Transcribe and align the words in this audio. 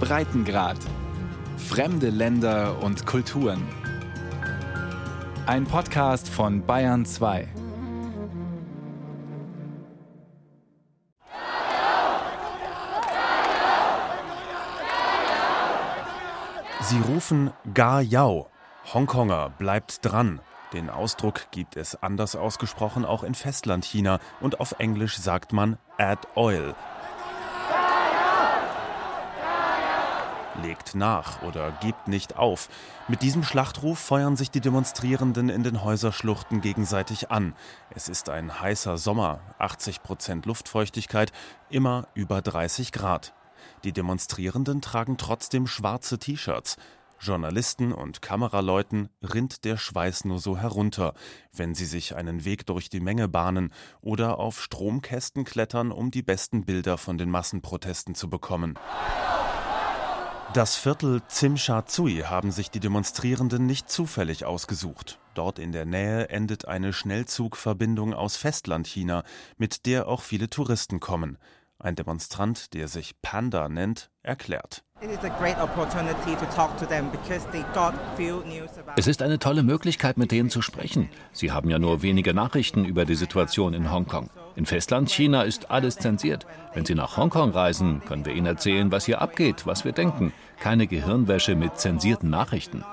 Breitengrad. 0.00 0.78
Fremde 1.56 2.10
Länder 2.10 2.82
und 2.82 3.06
Kulturen. 3.06 3.62
Ein 5.46 5.64
Podcast 5.64 6.28
von 6.28 6.64
Bayern 6.64 7.04
2. 7.04 7.48
Sie 16.80 17.00
rufen 17.00 17.50
Ga 17.74 18.00
Yao. 18.00 18.48
Hongkonger 18.94 19.50
bleibt 19.58 20.04
dran. 20.04 20.40
Den 20.72 20.90
Ausdruck 20.90 21.50
gibt 21.50 21.76
es 21.76 22.02
anders 22.02 22.36
ausgesprochen 22.36 23.04
auch 23.04 23.22
in 23.22 23.34
Festlandchina 23.34 24.20
und 24.40 24.60
auf 24.60 24.76
Englisch 24.78 25.16
sagt 25.18 25.52
man 25.52 25.78
Add 25.98 26.28
Oil. 26.34 26.74
Legt 30.62 30.94
nach 30.94 31.42
oder 31.42 31.70
gebt 31.80 32.08
nicht 32.08 32.36
auf. 32.36 32.68
Mit 33.06 33.22
diesem 33.22 33.42
Schlachtruf 33.42 33.98
feuern 33.98 34.36
sich 34.36 34.50
die 34.50 34.60
Demonstrierenden 34.60 35.48
in 35.48 35.62
den 35.62 35.84
Häuserschluchten 35.84 36.60
gegenseitig 36.60 37.30
an. 37.30 37.54
Es 37.94 38.08
ist 38.08 38.28
ein 38.28 38.60
heißer 38.60 38.98
Sommer, 38.98 39.40
80 39.58 40.02
Prozent 40.02 40.46
Luftfeuchtigkeit, 40.46 41.32
immer 41.70 42.08
über 42.14 42.42
30 42.42 42.92
Grad. 42.92 43.34
Die 43.84 43.92
Demonstrierenden 43.92 44.80
tragen 44.80 45.16
trotzdem 45.16 45.66
schwarze 45.66 46.18
T-Shirts. 46.18 46.76
Journalisten 47.20 47.92
und 47.92 48.22
Kameraleuten 48.22 49.08
rinnt 49.22 49.64
der 49.64 49.76
Schweiß 49.76 50.24
nur 50.24 50.38
so 50.38 50.56
herunter, 50.56 51.14
wenn 51.52 51.74
sie 51.74 51.84
sich 51.84 52.14
einen 52.14 52.44
Weg 52.44 52.66
durch 52.66 52.90
die 52.90 53.00
Menge 53.00 53.28
bahnen 53.28 53.72
oder 54.00 54.38
auf 54.38 54.62
Stromkästen 54.62 55.44
klettern, 55.44 55.90
um 55.90 56.10
die 56.10 56.22
besten 56.22 56.64
Bilder 56.64 56.96
von 56.96 57.18
den 57.18 57.30
Massenprotesten 57.30 58.14
zu 58.14 58.30
bekommen. 58.30 58.78
Das 60.54 60.76
Viertel 60.76 61.20
Tsimsha 61.28 61.82
Tsui 61.82 62.22
haben 62.22 62.52
sich 62.52 62.70
die 62.70 62.80
Demonstrierenden 62.80 63.66
nicht 63.66 63.90
zufällig 63.90 64.46
ausgesucht. 64.46 65.18
Dort 65.34 65.58
in 65.58 65.72
der 65.72 65.84
Nähe 65.84 66.30
endet 66.30 66.66
eine 66.66 66.94
Schnellzugverbindung 66.94 68.14
aus 68.14 68.38
Festlandchina, 68.38 69.24
mit 69.58 69.84
der 69.84 70.08
auch 70.08 70.22
viele 70.22 70.48
Touristen 70.48 71.00
kommen. 71.00 71.36
Ein 71.78 71.96
Demonstrant, 71.96 72.72
der 72.72 72.88
sich 72.88 73.20
Panda 73.20 73.68
nennt, 73.68 74.10
erklärt. 74.22 74.84
Es 78.96 79.06
ist 79.06 79.22
eine 79.22 79.38
tolle 79.38 79.62
Möglichkeit, 79.62 80.16
mit 80.16 80.32
denen 80.32 80.50
zu 80.50 80.62
sprechen. 80.62 81.10
Sie 81.32 81.52
haben 81.52 81.70
ja 81.70 81.78
nur 81.78 82.02
wenige 82.02 82.32
Nachrichten 82.32 82.84
über 82.86 83.04
die 83.04 83.14
Situation 83.14 83.74
in 83.74 83.92
Hongkong. 83.92 84.30
In 84.58 84.66
Festlandchina 84.66 85.42
ist 85.42 85.70
alles 85.70 85.98
zensiert. 85.98 86.44
Wenn 86.74 86.84
Sie 86.84 86.96
nach 86.96 87.16
Hongkong 87.16 87.52
reisen, 87.52 88.02
können 88.04 88.26
wir 88.26 88.34
Ihnen 88.34 88.46
erzählen, 88.46 88.90
was 88.90 89.04
hier 89.04 89.22
abgeht, 89.22 89.66
was 89.66 89.84
wir 89.84 89.92
denken. 89.92 90.32
Keine 90.58 90.88
Gehirnwäsche 90.88 91.54
mit 91.54 91.78
zensierten 91.78 92.28
Nachrichten. 92.28 92.84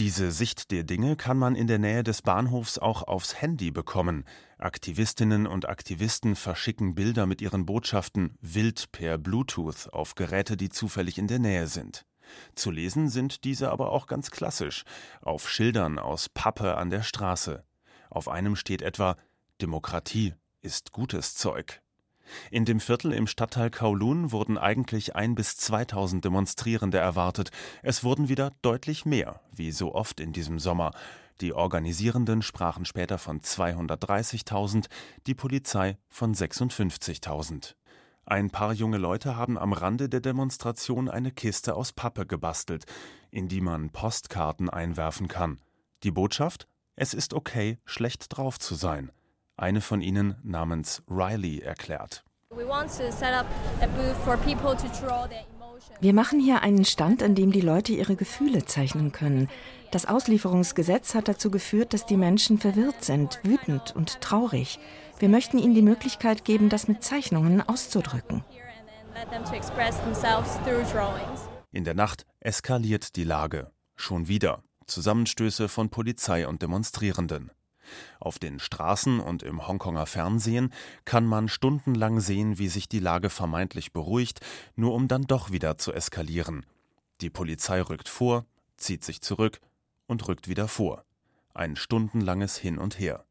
Diese 0.00 0.32
Sicht 0.32 0.72
der 0.72 0.82
Dinge 0.82 1.14
kann 1.14 1.38
man 1.38 1.54
in 1.54 1.68
der 1.68 1.78
Nähe 1.78 2.02
des 2.02 2.22
Bahnhofs 2.22 2.78
auch 2.78 3.04
aufs 3.04 3.40
Handy 3.40 3.70
bekommen. 3.70 4.24
Aktivistinnen 4.58 5.46
und 5.46 5.68
Aktivisten 5.68 6.34
verschicken 6.34 6.96
Bilder 6.96 7.26
mit 7.26 7.40
ihren 7.40 7.64
Botschaften 7.64 8.36
wild 8.40 8.90
per 8.90 9.18
Bluetooth 9.18 9.88
auf 9.92 10.16
Geräte, 10.16 10.56
die 10.56 10.68
zufällig 10.68 11.16
in 11.16 11.28
der 11.28 11.38
Nähe 11.38 11.68
sind. 11.68 12.04
Zu 12.56 12.72
lesen 12.72 13.08
sind 13.08 13.44
diese 13.44 13.70
aber 13.70 13.92
auch 13.92 14.08
ganz 14.08 14.32
klassisch, 14.32 14.82
auf 15.22 15.48
Schildern 15.48 16.00
aus 16.00 16.28
Pappe 16.28 16.76
an 16.76 16.90
der 16.90 17.04
Straße. 17.04 17.62
Auf 18.14 18.28
einem 18.28 18.54
steht 18.54 18.80
etwa 18.80 19.16
Demokratie 19.60 20.34
ist 20.62 20.92
gutes 20.92 21.34
Zeug. 21.34 21.82
In 22.52 22.64
dem 22.64 22.78
Viertel 22.78 23.12
im 23.12 23.26
Stadtteil 23.26 23.72
Kowloon 23.72 24.30
wurden 24.30 24.56
eigentlich 24.56 25.16
ein 25.16 25.34
bis 25.34 25.56
2000 25.56 26.24
Demonstrierende 26.24 26.98
erwartet. 26.98 27.50
Es 27.82 28.04
wurden 28.04 28.28
wieder 28.28 28.52
deutlich 28.62 29.04
mehr, 29.04 29.40
wie 29.50 29.72
so 29.72 29.92
oft 29.96 30.20
in 30.20 30.32
diesem 30.32 30.60
Sommer. 30.60 30.92
Die 31.40 31.54
Organisierenden 31.54 32.42
sprachen 32.42 32.84
später 32.84 33.18
von 33.18 33.40
230.000, 33.40 34.86
die 35.26 35.34
Polizei 35.34 35.98
von 36.08 36.34
56.000. 36.34 37.74
Ein 38.26 38.50
paar 38.50 38.72
junge 38.72 38.98
Leute 38.98 39.34
haben 39.34 39.58
am 39.58 39.72
Rande 39.72 40.08
der 40.08 40.20
Demonstration 40.20 41.08
eine 41.10 41.32
Kiste 41.32 41.74
aus 41.74 41.92
Pappe 41.92 42.26
gebastelt, 42.26 42.84
in 43.32 43.48
die 43.48 43.60
man 43.60 43.90
Postkarten 43.90 44.70
einwerfen 44.70 45.26
kann. 45.26 45.58
Die 46.04 46.12
Botschaft? 46.12 46.68
Es 46.96 47.12
ist 47.12 47.34
okay, 47.34 47.78
schlecht 47.84 48.36
drauf 48.36 48.58
zu 48.60 48.76
sein. 48.76 49.10
Eine 49.56 49.80
von 49.80 50.00
ihnen 50.00 50.36
namens 50.44 51.02
Riley 51.08 51.58
erklärt. 51.58 52.24
Wir 56.00 56.14
machen 56.14 56.38
hier 56.40 56.62
einen 56.62 56.84
Stand, 56.84 57.22
an 57.22 57.34
dem 57.34 57.50
die 57.50 57.60
Leute 57.60 57.92
ihre 57.92 58.14
Gefühle 58.14 58.64
zeichnen 58.64 59.10
können. 59.10 59.48
Das 59.90 60.06
Auslieferungsgesetz 60.06 61.14
hat 61.14 61.26
dazu 61.26 61.50
geführt, 61.50 61.94
dass 61.94 62.06
die 62.06 62.16
Menschen 62.16 62.58
verwirrt 62.58 63.02
sind, 63.04 63.40
wütend 63.42 63.94
und 63.96 64.20
traurig. 64.20 64.78
Wir 65.18 65.28
möchten 65.28 65.58
ihnen 65.58 65.74
die 65.74 65.82
Möglichkeit 65.82 66.44
geben, 66.44 66.68
das 66.68 66.86
mit 66.86 67.02
Zeichnungen 67.02 67.60
auszudrücken. 67.60 68.44
In 71.72 71.84
der 71.84 71.94
Nacht 71.94 72.24
eskaliert 72.38 73.16
die 73.16 73.24
Lage. 73.24 73.72
Schon 73.96 74.28
wieder. 74.28 74.62
Zusammenstöße 74.86 75.68
von 75.68 75.90
Polizei 75.90 76.46
und 76.46 76.62
Demonstrierenden. 76.62 77.50
Auf 78.20 78.38
den 78.38 78.58
Straßen 78.58 79.20
und 79.20 79.42
im 79.42 79.66
Hongkonger 79.66 80.06
Fernsehen 80.06 80.72
kann 81.04 81.26
man 81.26 81.48
stundenlang 81.48 82.20
sehen, 82.20 82.58
wie 82.58 82.68
sich 82.68 82.88
die 82.88 82.98
Lage 82.98 83.30
vermeintlich 83.30 83.92
beruhigt, 83.92 84.40
nur 84.74 84.94
um 84.94 85.08
dann 85.08 85.24
doch 85.24 85.50
wieder 85.50 85.78
zu 85.78 85.92
eskalieren. 85.92 86.64
Die 87.20 87.30
Polizei 87.30 87.80
rückt 87.80 88.08
vor, 88.08 88.46
zieht 88.76 89.04
sich 89.04 89.20
zurück, 89.20 89.60
und 90.06 90.28
rückt 90.28 90.48
wieder 90.48 90.68
vor. 90.68 91.04
Ein 91.54 91.76
stundenlanges 91.76 92.56
Hin 92.56 92.78
und 92.78 92.98
Her. 92.98 93.24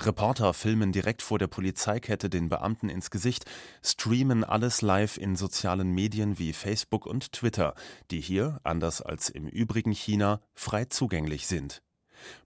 Reporter 0.00 0.54
filmen 0.54 0.92
direkt 0.92 1.22
vor 1.22 1.38
der 1.38 1.46
Polizeikette 1.46 2.28
den 2.28 2.48
Beamten 2.48 2.88
ins 2.88 3.10
Gesicht, 3.10 3.44
streamen 3.82 4.44
alles 4.44 4.82
live 4.82 5.16
in 5.16 5.36
sozialen 5.36 5.92
Medien 5.92 6.38
wie 6.38 6.52
Facebook 6.52 7.06
und 7.06 7.32
Twitter, 7.32 7.74
die 8.10 8.20
hier, 8.20 8.60
anders 8.64 9.02
als 9.02 9.28
im 9.28 9.48
übrigen 9.48 9.92
China, 9.92 10.40
frei 10.54 10.84
zugänglich 10.86 11.46
sind. 11.46 11.82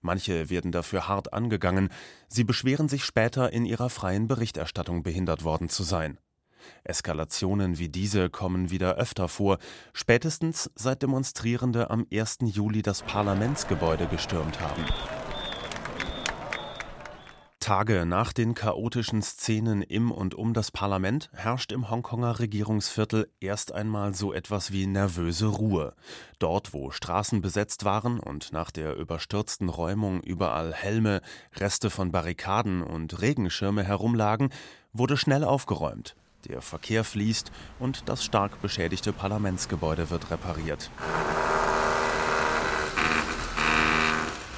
Manche 0.01 0.49
werden 0.49 0.71
dafür 0.71 1.07
hart 1.07 1.33
angegangen, 1.33 1.89
sie 2.27 2.43
beschweren 2.43 2.89
sich 2.89 3.05
später, 3.05 3.53
in 3.53 3.65
ihrer 3.65 3.89
freien 3.89 4.27
Berichterstattung 4.27 5.03
behindert 5.03 5.43
worden 5.43 5.69
zu 5.69 5.83
sein. 5.83 6.19
Eskalationen 6.83 7.79
wie 7.79 7.89
diese 7.89 8.29
kommen 8.29 8.69
wieder 8.69 8.95
öfter 8.95 9.27
vor, 9.27 9.57
spätestens 9.93 10.69
seit 10.75 11.01
Demonstrierende 11.01 11.89
am 11.89 12.05
1. 12.11 12.39
Juli 12.41 12.81
das 12.81 13.01
Parlamentsgebäude 13.01 14.07
gestürmt 14.07 14.59
haben. 14.59 14.85
Tage 17.61 18.05
nach 18.05 18.33
den 18.33 18.55
chaotischen 18.55 19.21
Szenen 19.21 19.83
im 19.83 20.11
und 20.11 20.35
um 20.35 20.53
das 20.53 20.71
Parlament 20.71 21.29
herrscht 21.31 21.71
im 21.71 21.89
Hongkonger 21.89 22.39
Regierungsviertel 22.39 23.29
erst 23.39 23.71
einmal 23.71 24.13
so 24.15 24.33
etwas 24.33 24.71
wie 24.73 24.87
nervöse 24.87 25.45
Ruhe. 25.45 25.93
Dort, 26.39 26.73
wo 26.73 26.91
Straßen 26.91 27.39
besetzt 27.41 27.85
waren 27.85 28.19
und 28.19 28.51
nach 28.51 28.71
der 28.71 28.95
überstürzten 28.97 29.69
Räumung 29.69 30.21
überall 30.21 30.73
Helme, 30.73 31.21
Reste 31.55 31.89
von 31.89 32.11
Barrikaden 32.11 32.81
und 32.81 33.21
Regenschirme 33.21 33.83
herumlagen, 33.83 34.49
wurde 34.91 35.15
schnell 35.15 35.43
aufgeräumt. 35.43 36.15
Der 36.49 36.61
Verkehr 36.61 37.03
fließt 37.03 37.51
und 37.79 38.09
das 38.09 38.25
stark 38.25 38.59
beschädigte 38.61 39.13
Parlamentsgebäude 39.13 40.09
wird 40.09 40.31
repariert. 40.31 40.89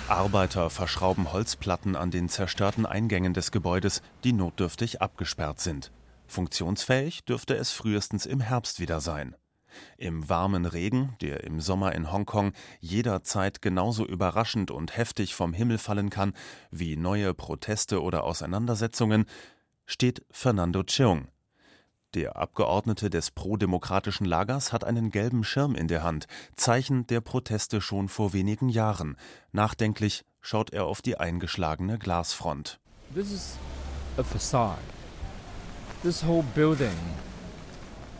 Arbeiter 0.09 0.69
verschrauben 0.69 1.31
Holzplatten 1.31 1.95
an 1.95 2.11
den 2.11 2.27
zerstörten 2.27 2.85
Eingängen 2.85 3.33
des 3.33 3.51
Gebäudes, 3.51 4.01
die 4.23 4.33
notdürftig 4.33 5.01
abgesperrt 5.01 5.61
sind. 5.61 5.91
Funktionsfähig 6.27 7.23
dürfte 7.23 7.55
es 7.55 7.71
frühestens 7.71 8.25
im 8.25 8.41
Herbst 8.41 8.79
wieder 8.79 8.99
sein. 8.99 9.35
Im 9.97 10.27
warmen 10.29 10.65
Regen, 10.65 11.15
der 11.21 11.45
im 11.45 11.61
Sommer 11.61 11.93
in 11.93 12.11
Hongkong 12.11 12.51
jederzeit 12.79 13.61
genauso 13.61 14.05
überraschend 14.05 14.71
und 14.71 14.97
heftig 14.97 15.33
vom 15.35 15.53
Himmel 15.53 15.77
fallen 15.77 16.09
kann 16.09 16.33
wie 16.69 16.97
neue 16.97 17.33
Proteste 17.33 18.01
oder 18.01 18.23
Auseinandersetzungen, 18.25 19.25
steht 19.85 20.25
Fernando 20.31 20.83
Cheung, 20.83 21.27
der 22.15 22.37
Abgeordnete 22.37 23.09
des 23.09 23.31
prodemokratischen 23.31 24.25
Lagers 24.25 24.71
hat 24.71 24.83
einen 24.83 25.11
gelben 25.11 25.43
Schirm 25.43 25.75
in 25.75 25.87
der 25.87 26.03
Hand, 26.03 26.27
Zeichen 26.55 27.07
der 27.07 27.21
Proteste 27.21 27.81
schon 27.81 28.09
vor 28.09 28.33
wenigen 28.33 28.69
Jahren. 28.69 29.17
Nachdenklich 29.51 30.23
schaut 30.41 30.71
er 30.71 30.85
auf 30.85 31.01
die 31.01 31.17
eingeschlagene 31.17 31.97
Glasfront. 31.97 32.79
This 33.13 33.31
is 33.31 33.57
a 34.17 34.23
facade. 34.23 34.77
This 36.03 36.23
whole 36.23 36.43
building 36.55 36.97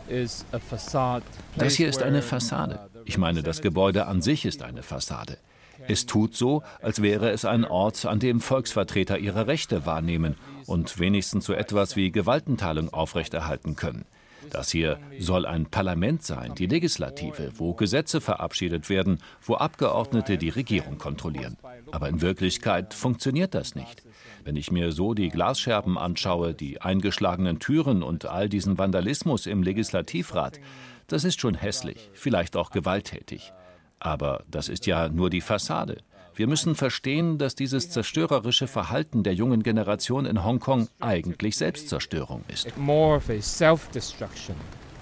is 0.08 0.44
a 0.52 0.58
facade. 0.58 1.24
Das 1.56 1.74
hier 1.74 1.88
ist 1.88 2.02
eine 2.02 2.22
Fassade. 2.22 2.90
Ich 3.04 3.18
meine, 3.18 3.42
das 3.42 3.60
Gebäude 3.60 4.06
an 4.06 4.22
sich 4.22 4.44
ist 4.44 4.62
eine 4.62 4.82
Fassade. 4.82 5.38
Es 5.86 6.06
tut 6.06 6.34
so, 6.34 6.62
als 6.80 7.02
wäre 7.02 7.30
es 7.30 7.44
ein 7.44 7.64
Ort, 7.64 8.06
an 8.06 8.18
dem 8.18 8.40
Volksvertreter 8.40 9.18
ihre 9.18 9.46
Rechte 9.46 9.86
wahrnehmen 9.86 10.36
und 10.66 10.98
wenigstens 10.98 11.44
so 11.44 11.52
etwas 11.52 11.96
wie 11.96 12.10
Gewaltenteilung 12.10 12.92
aufrechterhalten 12.92 13.76
können. 13.76 14.04
Das 14.50 14.70
hier 14.70 14.98
soll 15.18 15.46
ein 15.46 15.66
Parlament 15.66 16.22
sein, 16.22 16.54
die 16.54 16.66
Legislative, 16.66 17.52
wo 17.56 17.74
Gesetze 17.74 18.20
verabschiedet 18.20 18.88
werden, 18.88 19.18
wo 19.42 19.54
Abgeordnete 19.54 20.38
die 20.38 20.50
Regierung 20.50 20.98
kontrollieren. 20.98 21.56
Aber 21.92 22.08
in 22.08 22.20
Wirklichkeit 22.20 22.94
funktioniert 22.94 23.54
das 23.54 23.74
nicht. 23.74 24.02
Wenn 24.44 24.56
ich 24.56 24.70
mir 24.70 24.92
so 24.92 25.14
die 25.14 25.30
Glasscherben 25.30 25.96
anschaue, 25.96 26.54
die 26.54 26.80
eingeschlagenen 26.80 27.58
Türen 27.58 28.02
und 28.02 28.26
all 28.26 28.48
diesen 28.48 28.78
Vandalismus 28.78 29.46
im 29.46 29.62
Legislativrat, 29.62 30.60
das 31.06 31.24
ist 31.24 31.40
schon 31.40 31.54
hässlich, 31.54 32.10
vielleicht 32.12 32.56
auch 32.56 32.70
gewalttätig. 32.70 33.52
Aber 33.98 34.44
das 34.50 34.68
ist 34.68 34.86
ja 34.86 35.08
nur 35.08 35.30
die 35.30 35.40
Fassade. 35.40 35.98
Wir 36.36 36.48
müssen 36.48 36.74
verstehen, 36.74 37.38
dass 37.38 37.54
dieses 37.54 37.90
zerstörerische 37.90 38.66
Verhalten 38.66 39.22
der 39.22 39.34
jungen 39.34 39.62
Generation 39.62 40.26
in 40.26 40.42
Hongkong 40.42 40.88
eigentlich 40.98 41.56
Selbstzerstörung 41.56 42.44
ist. 42.48 42.76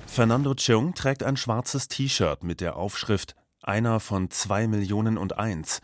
Fernando 0.06 0.54
Cheung 0.54 0.92
trägt 0.92 1.22
ein 1.22 1.38
schwarzes 1.38 1.88
T-Shirt 1.88 2.44
mit 2.44 2.60
der 2.60 2.76
Aufschrift 2.76 3.34
Einer 3.62 3.98
von 3.98 4.30
zwei 4.30 4.66
Millionen 4.66 5.16
und 5.16 5.38
eins. 5.38 5.80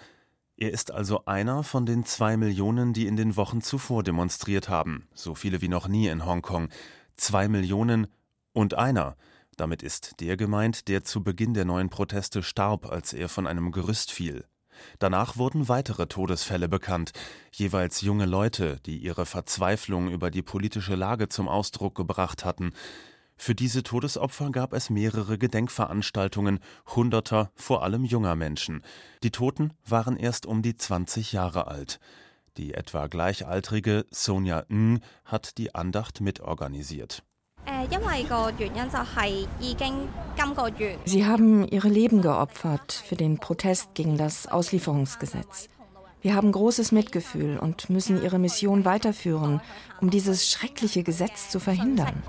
Er 0.58 0.72
ist 0.72 0.90
also 0.90 1.24
einer 1.24 1.62
von 1.62 1.86
den 1.86 2.04
zwei 2.04 2.36
Millionen, 2.36 2.92
die 2.92 3.06
in 3.06 3.16
den 3.16 3.36
Wochen 3.36 3.62
zuvor 3.62 4.02
demonstriert 4.02 4.68
haben, 4.68 5.08
so 5.14 5.34
viele 5.34 5.62
wie 5.62 5.68
noch 5.68 5.88
nie 5.88 6.08
in 6.08 6.26
Hongkong. 6.26 6.68
Zwei 7.16 7.48
Millionen 7.48 8.08
und 8.52 8.74
einer. 8.74 9.16
Damit 9.58 9.82
ist 9.82 10.20
der 10.20 10.36
gemeint, 10.36 10.86
der 10.86 11.02
zu 11.02 11.24
Beginn 11.24 11.52
der 11.52 11.64
neuen 11.64 11.90
Proteste 11.90 12.44
starb, 12.44 12.86
als 12.86 13.12
er 13.12 13.28
von 13.28 13.48
einem 13.48 13.72
Gerüst 13.72 14.12
fiel. 14.12 14.44
Danach 15.00 15.36
wurden 15.36 15.68
weitere 15.68 16.06
Todesfälle 16.06 16.68
bekannt, 16.68 17.10
jeweils 17.50 18.00
junge 18.00 18.26
Leute, 18.26 18.78
die 18.86 18.98
ihre 18.98 19.26
Verzweiflung 19.26 20.12
über 20.12 20.30
die 20.30 20.42
politische 20.42 20.94
Lage 20.94 21.28
zum 21.28 21.48
Ausdruck 21.48 21.96
gebracht 21.96 22.44
hatten. 22.44 22.70
Für 23.36 23.56
diese 23.56 23.82
Todesopfer 23.82 24.52
gab 24.52 24.72
es 24.72 24.90
mehrere 24.90 25.38
Gedenkveranstaltungen 25.38 26.60
hunderter, 26.94 27.50
vor 27.56 27.82
allem 27.82 28.04
junger 28.04 28.36
Menschen. 28.36 28.84
Die 29.24 29.32
Toten 29.32 29.72
waren 29.84 30.16
erst 30.16 30.46
um 30.46 30.62
die 30.62 30.76
20 30.76 31.32
Jahre 31.32 31.66
alt. 31.66 31.98
Die 32.58 32.74
etwa 32.74 33.08
gleichaltrige 33.08 34.06
Sonja 34.12 34.64
Ng 34.68 35.00
hat 35.24 35.58
die 35.58 35.74
Andacht 35.74 36.20
mitorganisiert. 36.20 37.24
Sie 41.04 41.26
haben 41.26 41.68
ihre 41.68 41.88
Leben 41.88 42.22
geopfert 42.22 42.92
für 42.92 43.14
den 43.14 43.38
Protest 43.38 43.92
gegen 43.92 44.16
das 44.16 44.46
Auslieferungsgesetz. 44.46 45.68
Wir 46.22 46.34
haben 46.34 46.50
großes 46.50 46.92
Mitgefühl 46.92 47.58
und 47.58 47.90
müssen 47.90 48.22
ihre 48.22 48.38
Mission 48.38 48.86
weiterführen, 48.86 49.60
um 50.00 50.08
dieses 50.08 50.50
schreckliche 50.50 51.02
Gesetz 51.02 51.50
zu 51.50 51.60
verhindern. 51.60 52.22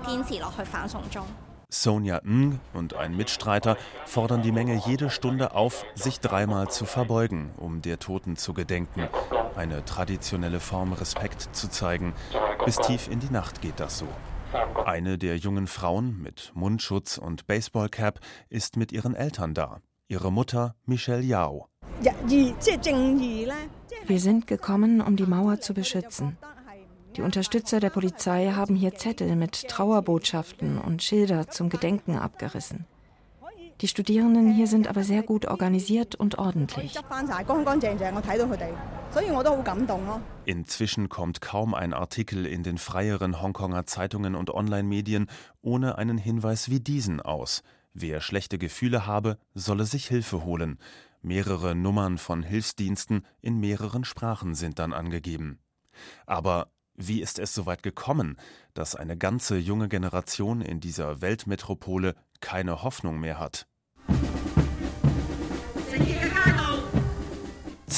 Sonja 1.70 2.20
Ng 2.22 2.60
und 2.74 2.94
ein 2.94 3.16
Mitstreiter 3.16 3.78
fordern 4.04 4.42
die 4.42 4.52
Menge 4.52 4.78
jede 4.86 5.08
Stunde 5.08 5.54
auf, 5.54 5.86
sich 5.94 6.20
dreimal 6.20 6.68
zu 6.68 6.84
verbeugen, 6.84 7.50
um 7.56 7.80
der 7.80 7.98
Toten 7.98 8.36
zu 8.36 8.52
gedenken. 8.52 9.08
Eine 9.56 9.84
traditionelle 9.86 10.60
Form, 10.60 10.92
Respekt 10.92 11.48
zu 11.56 11.70
zeigen. 11.70 12.12
Bis 12.66 12.76
tief 12.76 13.08
in 13.08 13.20
die 13.20 13.30
Nacht 13.30 13.62
geht 13.62 13.80
das 13.80 13.98
so. 13.98 14.08
Eine 14.84 15.18
der 15.18 15.36
jungen 15.36 15.66
Frauen 15.66 16.20
mit 16.20 16.50
Mundschutz 16.54 17.18
und 17.18 17.46
Baseballcap 17.46 18.20
ist 18.48 18.76
mit 18.76 18.90
ihren 18.92 19.14
Eltern 19.14 19.54
da. 19.54 19.80
Ihre 20.08 20.32
Mutter 20.32 20.74
Michelle 20.86 21.22
Yao. 21.22 21.68
Wir 24.06 24.20
sind 24.20 24.46
gekommen, 24.46 25.00
um 25.00 25.16
die 25.16 25.26
Mauer 25.26 25.60
zu 25.60 25.72
beschützen. 25.74 26.36
Die 27.16 27.22
Unterstützer 27.22 27.80
der 27.80 27.90
Polizei 27.90 28.52
haben 28.52 28.74
hier 28.74 28.94
Zettel 28.94 29.36
mit 29.36 29.68
Trauerbotschaften 29.68 30.78
und 30.78 31.02
Schilder 31.02 31.48
zum 31.48 31.68
Gedenken 31.68 32.16
abgerissen. 32.16 32.86
Die 33.80 33.88
Studierenden 33.88 34.52
hier 34.52 34.66
sind 34.66 34.88
aber 34.88 35.04
sehr 35.04 35.22
gut 35.22 35.46
organisiert 35.46 36.14
und 36.14 36.38
ordentlich. 36.38 36.94
Inzwischen 40.44 41.08
kommt 41.08 41.40
kaum 41.40 41.74
ein 41.74 41.94
Artikel 41.94 42.44
in 42.44 42.62
den 42.62 42.76
freieren 42.76 43.40
Hongkonger 43.40 43.86
Zeitungen 43.86 44.34
und 44.34 44.50
Online-Medien 44.50 45.30
ohne 45.62 45.96
einen 45.96 46.18
Hinweis 46.18 46.68
wie 46.68 46.80
diesen 46.80 47.20
aus. 47.20 47.62
Wer 47.94 48.20
schlechte 48.20 48.58
Gefühle 48.58 49.06
habe, 49.06 49.38
solle 49.54 49.86
sich 49.86 50.06
Hilfe 50.06 50.44
holen. 50.44 50.78
Mehrere 51.22 51.74
Nummern 51.74 52.18
von 52.18 52.42
Hilfsdiensten 52.42 53.26
in 53.40 53.58
mehreren 53.60 54.04
Sprachen 54.04 54.54
sind 54.54 54.78
dann 54.78 54.92
angegeben. 54.92 55.58
Aber 56.26 56.70
wie 56.94 57.22
ist 57.22 57.38
es 57.38 57.54
so 57.54 57.64
weit 57.64 57.82
gekommen, 57.82 58.36
dass 58.74 58.94
eine 58.94 59.16
ganze 59.16 59.56
junge 59.56 59.88
Generation 59.88 60.60
in 60.60 60.80
dieser 60.80 61.22
Weltmetropole 61.22 62.14
keine 62.40 62.82
Hoffnung 62.82 63.18
mehr 63.18 63.38
hat? 63.38 63.66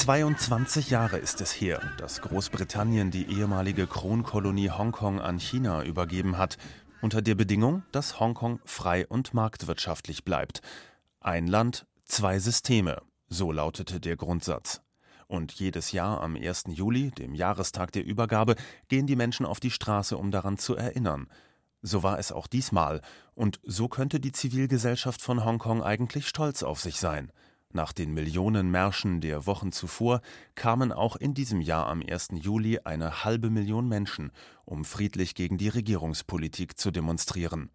22 0.03 0.89
Jahre 0.89 1.17
ist 1.17 1.39
es 1.39 1.53
her, 1.53 1.81
dass 1.97 2.19
Großbritannien 2.19 3.09
die 3.09 3.25
ehemalige 3.37 3.87
Kronkolonie 3.87 4.69
Hongkong 4.69 5.21
an 5.21 5.39
China 5.39 5.85
übergeben 5.85 6.37
hat, 6.37 6.57
unter 7.01 7.21
der 7.21 7.35
Bedingung, 7.35 7.83
dass 7.93 8.19
Hongkong 8.19 8.59
frei 8.65 9.07
und 9.07 9.33
marktwirtschaftlich 9.33 10.25
bleibt. 10.25 10.59
Ein 11.21 11.47
Land, 11.47 11.85
zwei 12.03 12.39
Systeme, 12.39 13.01
so 13.29 13.53
lautete 13.53 14.01
der 14.01 14.17
Grundsatz. 14.17 14.81
Und 15.27 15.53
jedes 15.53 15.93
Jahr 15.93 16.19
am 16.19 16.35
1. 16.35 16.65
Juli, 16.67 17.11
dem 17.11 17.33
Jahrestag 17.33 17.93
der 17.93 18.03
Übergabe, 18.03 18.57
gehen 18.89 19.07
die 19.07 19.15
Menschen 19.15 19.45
auf 19.45 19.61
die 19.61 19.71
Straße, 19.71 20.17
um 20.17 20.31
daran 20.31 20.57
zu 20.57 20.75
erinnern. 20.75 21.27
So 21.81 22.03
war 22.03 22.19
es 22.19 22.33
auch 22.33 22.47
diesmal, 22.47 22.99
und 23.35 23.61
so 23.63 23.87
könnte 23.87 24.19
die 24.19 24.33
Zivilgesellschaft 24.33 25.21
von 25.21 25.45
Hongkong 25.45 25.81
eigentlich 25.81 26.27
stolz 26.27 26.61
auf 26.61 26.81
sich 26.81 26.99
sein. 26.99 27.31
Nach 27.75 27.91
den 27.91 28.13
Millionenmärschen 28.13 29.19
der 29.19 29.47
Wochen 29.47 29.71
zuvor 29.71 30.21
kamen 30.53 30.91
auch 30.91 31.15
in 31.15 31.33
diesem 31.33 31.59
Jahr 31.59 31.87
am 31.87 32.03
1. 32.07 32.29
Juli 32.33 32.79
eine 32.83 33.23
halbe 33.23 33.49
Million 33.49 33.87
Menschen, 33.87 34.31
um 34.63 34.85
friedlich 34.85 35.33
gegen 35.33 35.57
die 35.57 35.69
Regierungspolitik 35.69 36.77
zu 36.77 36.91
demonstrieren. 36.91 37.71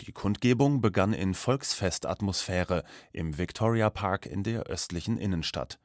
Die 0.00 0.10
Kundgebung 0.10 0.80
begann 0.80 1.12
in 1.12 1.32
Volksfestatmosphäre 1.32 2.82
im 3.12 3.38
Victoria 3.38 3.88
Park 3.88 4.26
in 4.26 4.42
der 4.42 4.64
östlichen 4.64 5.16
Innenstadt. 5.16 5.78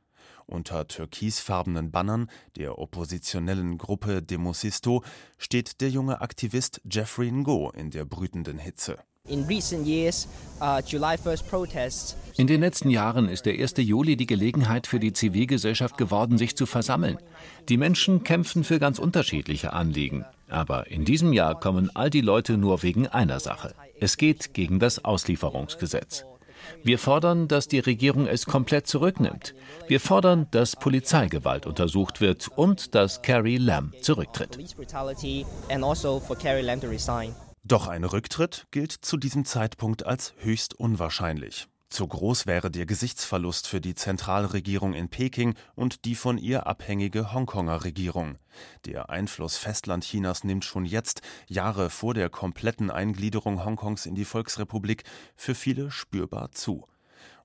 Unter 0.48 0.88
türkisfarbenen 0.88 1.92
Bannern 1.92 2.32
der 2.58 2.80
oppositionellen 2.80 3.78
Gruppe 3.78 4.24
Demosisto 4.24 5.04
steht 5.38 5.82
der 5.82 5.90
junge 5.90 6.22
Aktivist 6.22 6.82
Jeffrey 6.84 7.32
Ngo 7.32 7.70
in 7.76 7.92
der 7.92 8.06
brütenden 8.06 8.58
Hitze. 8.58 8.98
Uh, 9.32 10.82
in 12.38 12.48
den 12.48 12.62
letzten 12.62 12.90
Jahren 12.90 13.30
ist 13.30 13.46
der 13.46 13.54
1. 13.54 13.74
Juli 13.78 14.18
die 14.18 14.26
Gelegenheit 14.26 14.88
für 14.88 15.00
die 15.00 15.14
Zivilgesellschaft 15.14 15.98
geworden, 15.98 16.38
sich 16.38 16.58
zu 16.58 16.66
versammeln. 16.66 17.18
Die 17.70 17.78
Menschen 17.78 18.24
kämpfen 18.24 18.66
für 18.66 18.78
ganz 18.80 19.00
unterschiedliche 19.00 19.72
Anliegen. 19.72 20.26
Aber 20.50 20.88
in 20.92 21.06
diesem 21.06 21.32
Jahr 21.32 21.58
kommen 21.58 21.90
all 21.94 22.10
die 22.10 22.22
Leute 22.22 22.58
nur 22.58 22.84
wegen 22.84 23.08
einer 23.08 23.40
Sache. 23.40 23.74
Es 24.00 24.18
geht 24.18 24.54
gegen 24.54 24.80
das 24.80 25.06
Auslieferungsgesetz. 25.06 26.26
Wir 26.84 27.00
fordern, 27.00 27.48
dass 27.48 27.68
die 27.68 27.80
Regierung 27.80 28.28
es 28.28 28.46
komplett 28.46 28.88
zurücknimmt. 28.88 29.56
Wir 29.88 30.02
fordern, 30.02 30.48
dass 30.52 30.76
Polizeigewalt 30.76 31.66
untersucht 31.66 32.20
wird 32.20 32.50
und 32.56 32.96
dass 32.96 33.22
Carrie 33.22 33.58
Lam 33.58 33.94
zurücktritt. 34.02 34.58
Doch 37.64 37.88
ein 37.88 38.04
Rücktritt 38.04 38.66
gilt 38.72 38.92
zu 38.92 39.18
diesem 39.18 39.46
Zeitpunkt 39.46 40.06
als 40.06 40.34
höchst 40.40 40.74
unwahrscheinlich. 40.74 41.68
Zu 41.90 42.08
groß 42.08 42.48
wäre 42.48 42.72
der 42.72 42.86
Gesichtsverlust 42.86 43.68
für 43.68 43.82
die 43.82 43.96
Zentralregierung 43.96 44.94
in 44.94 45.10
Peking 45.10 45.56
und 45.76 46.06
die 46.06 46.16
von 46.16 46.38
ihr 46.38 46.66
abhängige 46.66 47.34
Hongkonger 47.34 47.84
Regierung. 47.84 48.38
Der 48.86 49.10
Einfluss 49.10 49.58
Festlandchinas 49.58 50.46
nimmt 50.46 50.64
schon 50.64 50.86
jetzt, 50.86 51.22
Jahre 51.48 51.90
vor 51.90 52.14
der 52.14 52.30
kompletten 52.30 52.90
Eingliederung 52.90 53.66
Hongkongs 53.66 54.06
in 54.06 54.16
die 54.16 54.26
Volksrepublik, 54.26 55.04
für 55.36 55.54
viele 55.54 55.92
spürbar 55.92 56.52
zu. 56.54 56.88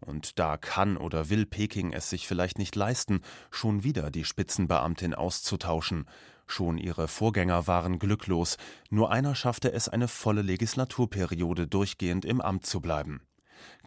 Und 0.00 0.38
da 0.38 0.56
kann 0.56 0.96
oder 0.96 1.28
will 1.28 1.44
Peking 1.44 1.92
es 1.92 2.08
sich 2.08 2.28
vielleicht 2.28 2.58
nicht 2.58 2.76
leisten, 2.76 3.22
schon 3.50 3.82
wieder 3.82 4.10
die 4.10 4.24
Spitzenbeamtin 4.24 5.12
auszutauschen. 5.12 6.06
Schon 6.46 6.78
ihre 6.78 7.08
Vorgänger 7.08 7.66
waren 7.66 7.98
glücklos, 7.98 8.56
nur 8.90 9.10
einer 9.10 9.34
schaffte 9.34 9.72
es, 9.72 9.88
eine 9.88 10.08
volle 10.08 10.42
Legislaturperiode 10.42 11.66
durchgehend 11.66 12.24
im 12.24 12.40
Amt 12.40 12.66
zu 12.66 12.80
bleiben. 12.80 13.20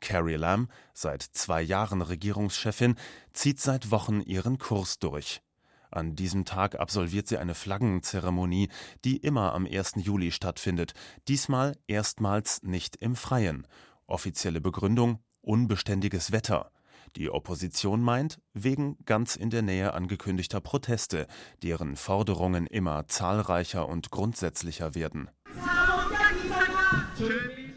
Carrie 0.01 0.35
Lam, 0.35 0.69
seit 0.93 1.21
zwei 1.21 1.61
Jahren 1.61 2.01
Regierungschefin, 2.01 2.95
zieht 3.33 3.59
seit 3.59 3.91
Wochen 3.91 4.21
ihren 4.21 4.57
Kurs 4.57 4.99
durch. 4.99 5.41
An 5.91 6.15
diesem 6.15 6.45
Tag 6.45 6.79
absolviert 6.79 7.27
sie 7.27 7.37
eine 7.37 7.55
Flaggenzeremonie, 7.55 8.69
die 9.05 9.17
immer 9.17 9.53
am 9.53 9.65
1. 9.65 9.93
Juli 9.97 10.31
stattfindet, 10.31 10.93
diesmal 11.27 11.77
erstmals 11.87 12.61
nicht 12.63 12.97
im 12.97 13.15
Freien. 13.15 13.65
Offizielle 14.05 14.61
Begründung 14.61 15.19
unbeständiges 15.41 16.31
Wetter. 16.31 16.71
Die 17.15 17.29
Opposition 17.29 18.01
meint, 18.01 18.39
wegen 18.53 18.97
ganz 19.05 19.35
in 19.35 19.49
der 19.49 19.61
Nähe 19.61 19.93
angekündigter 19.93 20.61
Proteste, 20.61 21.27
deren 21.63 21.95
Forderungen 21.95 22.67
immer 22.67 23.07
zahlreicher 23.07 23.87
und 23.87 24.11
grundsätzlicher 24.11 24.95
werden. 24.95 25.29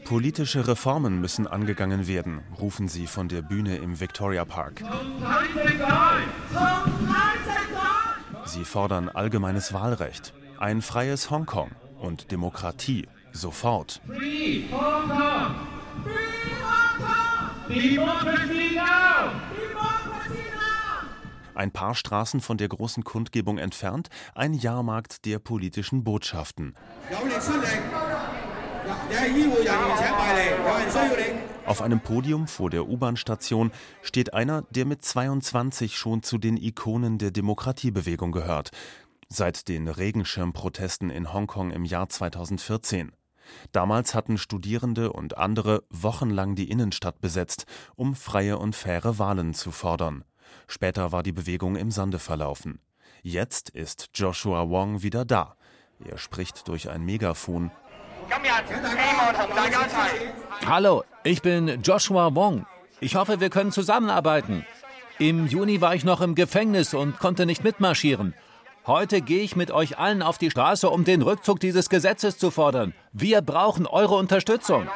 Politische 0.04 0.68
Reformen 0.68 1.20
müssen 1.20 1.46
angegangen 1.46 2.06
werden, 2.06 2.42
rufen 2.60 2.88
sie 2.88 3.06
von 3.06 3.28
der 3.28 3.42
Bühne 3.42 3.76
im 3.76 3.98
Victoria 4.00 4.44
Park. 4.44 4.82
Sie 8.44 8.64
fordern 8.64 9.08
allgemeines 9.08 9.72
Wahlrecht, 9.72 10.34
ein 10.58 10.82
freies 10.82 11.30
Hongkong 11.30 11.70
und 11.98 12.30
Demokratie 12.30 13.08
sofort. 13.32 14.02
Free 14.06 14.64
Hong 14.70 15.08
Kong! 15.08 15.71
Ein 21.54 21.70
paar 21.70 21.94
Straßen 21.94 22.40
von 22.40 22.56
der 22.56 22.68
großen 22.68 23.04
Kundgebung 23.04 23.58
entfernt 23.58 24.08
ein 24.34 24.54
Jahrmarkt 24.54 25.24
der 25.26 25.38
politischen 25.38 26.02
Botschaften. 26.04 26.74
Auf 31.64 31.80
einem 31.82 32.00
Podium 32.00 32.48
vor 32.48 32.70
der 32.70 32.88
U-Bahn-Station 32.88 33.70
steht 34.02 34.34
einer, 34.34 34.62
der 34.70 34.84
mit 34.84 35.04
22 35.04 35.96
schon 35.96 36.22
zu 36.22 36.38
den 36.38 36.56
Ikonen 36.56 37.18
der 37.18 37.30
Demokratiebewegung 37.30 38.32
gehört, 38.32 38.70
seit 39.28 39.68
den 39.68 39.88
Regenschirmprotesten 39.88 41.10
in 41.10 41.32
Hongkong 41.32 41.70
im 41.70 41.84
Jahr 41.84 42.08
2014. 42.08 43.12
Damals 43.72 44.14
hatten 44.14 44.38
Studierende 44.38 45.12
und 45.12 45.36
andere 45.36 45.82
wochenlang 45.90 46.54
die 46.54 46.70
Innenstadt 46.70 47.20
besetzt, 47.20 47.66
um 47.94 48.14
freie 48.14 48.58
und 48.58 48.76
faire 48.76 49.18
Wahlen 49.18 49.54
zu 49.54 49.70
fordern. 49.70 50.24
Später 50.66 51.12
war 51.12 51.22
die 51.22 51.32
Bewegung 51.32 51.76
im 51.76 51.90
Sande 51.90 52.18
verlaufen. 52.18 52.80
Jetzt 53.22 53.70
ist 53.70 54.10
Joshua 54.14 54.68
Wong 54.68 55.02
wieder 55.02 55.24
da. 55.24 55.56
Er 56.04 56.18
spricht 56.18 56.68
durch 56.68 56.90
ein 56.90 57.04
Megafon 57.04 57.70
Hallo, 60.66 61.04
ich 61.24 61.42
bin 61.42 61.82
Joshua 61.82 62.34
Wong. 62.34 62.66
Ich 63.00 63.16
hoffe, 63.16 63.40
wir 63.40 63.50
können 63.50 63.72
zusammenarbeiten. 63.72 64.64
Im 65.18 65.46
Juni 65.46 65.80
war 65.80 65.94
ich 65.94 66.04
noch 66.04 66.20
im 66.20 66.34
Gefängnis 66.34 66.94
und 66.94 67.18
konnte 67.18 67.46
nicht 67.46 67.64
mitmarschieren. 67.64 68.34
Heute 68.86 69.20
gehe 69.20 69.42
ich 69.44 69.54
mit 69.54 69.70
euch 69.70 69.98
allen 69.98 70.22
auf 70.22 70.38
die 70.38 70.50
Straße, 70.50 70.90
um 70.90 71.04
den 71.04 71.22
Rückzug 71.22 71.60
dieses 71.60 71.88
Gesetzes 71.88 72.36
zu 72.36 72.50
fordern. 72.50 72.94
Wir 73.12 73.40
brauchen 73.40 73.86
eure 73.86 74.16
Unterstützung. 74.16 74.88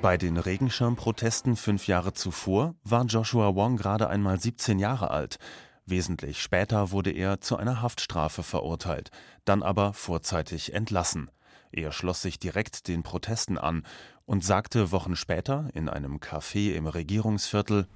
Bei 0.00 0.16
den 0.16 0.36
Regenschirmprotesten 0.36 1.56
fünf 1.56 1.88
Jahre 1.88 2.12
zuvor 2.12 2.76
war 2.84 3.06
Joshua 3.06 3.56
Wong 3.56 3.76
gerade 3.76 4.08
einmal 4.08 4.38
17 4.38 4.78
Jahre 4.78 5.10
alt. 5.10 5.38
Wesentlich 5.84 6.40
später 6.40 6.92
wurde 6.92 7.10
er 7.10 7.40
zu 7.40 7.56
einer 7.56 7.82
Haftstrafe 7.82 8.44
verurteilt, 8.44 9.10
dann 9.44 9.64
aber 9.64 9.94
vorzeitig 9.94 10.74
entlassen. 10.74 11.28
Er 11.72 11.90
schloss 11.90 12.22
sich 12.22 12.38
direkt 12.38 12.86
den 12.86 13.02
Protesten 13.02 13.58
an 13.58 13.82
und 14.28 14.44
sagte 14.44 14.92
Wochen 14.92 15.16
später 15.16 15.70
in 15.72 15.88
einem 15.88 16.18
Café 16.18 16.74
im 16.74 16.86
Regierungsviertel 16.86 17.86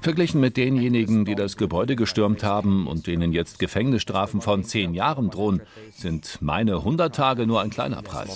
Verglichen 0.00 0.40
mit 0.40 0.56
denjenigen, 0.56 1.24
die 1.24 1.34
das 1.34 1.56
Gebäude 1.56 1.96
gestürmt 1.96 2.44
haben 2.44 2.86
und 2.86 3.08
denen 3.08 3.32
jetzt 3.32 3.58
Gefängnisstrafen 3.58 4.40
von 4.40 4.62
zehn 4.62 4.94
Jahren 4.94 5.30
drohen, 5.30 5.62
sind 5.92 6.40
meine 6.40 6.76
100 6.76 7.12
Tage 7.12 7.48
nur 7.48 7.62
ein 7.62 7.70
kleiner 7.70 8.00
Preis. 8.02 8.28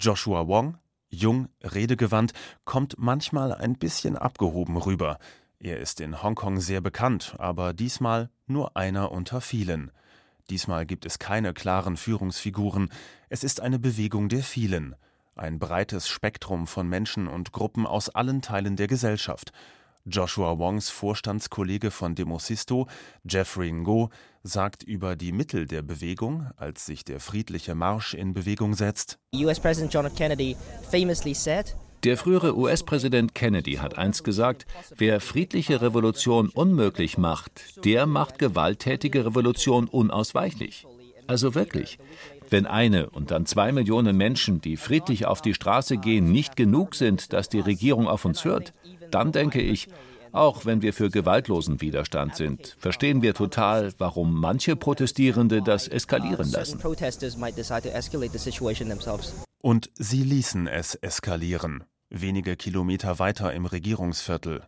Joshua 0.00 0.48
Wong, 0.48 0.78
jung, 1.10 1.46
redegewandt, 1.62 2.32
kommt 2.64 2.96
manchmal 2.98 3.54
ein 3.54 3.76
bisschen 3.78 4.16
abgehoben 4.16 4.76
rüber. 4.76 5.20
Er 5.60 5.78
ist 5.78 6.00
in 6.00 6.24
Hongkong 6.24 6.58
sehr 6.58 6.80
bekannt, 6.80 7.36
aber 7.38 7.72
diesmal 7.72 8.30
nur 8.48 8.76
einer 8.76 9.12
unter 9.12 9.40
vielen. 9.40 9.92
Diesmal 10.50 10.84
gibt 10.84 11.06
es 11.06 11.18
keine 11.18 11.54
klaren 11.54 11.96
Führungsfiguren, 11.96 12.90
es 13.28 13.44
ist 13.44 13.60
eine 13.60 13.78
Bewegung 13.78 14.28
der 14.28 14.42
vielen, 14.42 14.94
ein 15.34 15.58
breites 15.58 16.08
Spektrum 16.08 16.66
von 16.66 16.88
Menschen 16.88 17.28
und 17.28 17.52
Gruppen 17.52 17.86
aus 17.86 18.10
allen 18.10 18.42
Teilen 18.42 18.76
der 18.76 18.86
Gesellschaft. 18.86 19.52
Joshua 20.06 20.58
Wongs 20.58 20.90
Vorstandskollege 20.90 21.90
von 21.90 22.14
Demosisto, 22.14 22.86
Jeffrey 23.26 23.72
Ngo, 23.72 24.10
sagt 24.42 24.82
über 24.82 25.16
die 25.16 25.32
Mittel 25.32 25.66
der 25.66 25.80
Bewegung, 25.80 26.50
als 26.56 26.84
sich 26.84 27.04
der 27.06 27.20
friedliche 27.20 27.74
Marsch 27.74 28.12
in 28.12 28.34
Bewegung 28.34 28.74
setzt. 28.74 29.18
US 29.34 29.58
President 29.58 29.94
John 29.94 30.04
F. 30.04 30.14
Kennedy 30.14 30.56
famously 30.90 31.32
said, 31.32 31.74
der 32.04 32.18
frühere 32.18 32.56
US-Präsident 32.56 33.34
Kennedy 33.34 33.74
hat 33.76 33.96
einst 33.96 34.24
gesagt, 34.24 34.66
wer 34.98 35.20
friedliche 35.20 35.80
Revolution 35.80 36.50
unmöglich 36.50 37.16
macht, 37.16 37.84
der 37.84 38.04
macht 38.04 38.38
gewalttätige 38.38 39.24
Revolution 39.24 39.88
unausweichlich. 39.88 40.86
Also 41.26 41.54
wirklich, 41.54 41.98
wenn 42.50 42.66
eine 42.66 43.08
und 43.08 43.30
dann 43.30 43.46
zwei 43.46 43.72
Millionen 43.72 44.18
Menschen, 44.18 44.60
die 44.60 44.76
friedlich 44.76 45.24
auf 45.24 45.40
die 45.40 45.54
Straße 45.54 45.96
gehen, 45.96 46.30
nicht 46.30 46.56
genug 46.56 46.94
sind, 46.94 47.32
dass 47.32 47.48
die 47.48 47.60
Regierung 47.60 48.06
auf 48.06 48.26
uns 48.26 48.44
hört, 48.44 48.74
dann 49.10 49.32
denke 49.32 49.62
ich, 49.62 49.88
auch 50.32 50.66
wenn 50.66 50.82
wir 50.82 50.92
für 50.92 51.08
gewaltlosen 51.08 51.80
Widerstand 51.80 52.36
sind, 52.36 52.76
verstehen 52.78 53.22
wir 53.22 53.32
total, 53.32 53.92
warum 53.96 54.38
manche 54.38 54.76
Protestierende 54.76 55.62
das 55.62 55.88
eskalieren 55.88 56.50
lassen. 56.50 56.80
Und 59.62 59.90
sie 59.94 60.22
ließen 60.22 60.66
es 60.66 60.94
eskalieren 60.96 61.84
wenige 62.20 62.56
Kilometer 62.56 63.18
weiter 63.18 63.52
im 63.52 63.66
Regierungsviertel. 63.66 64.62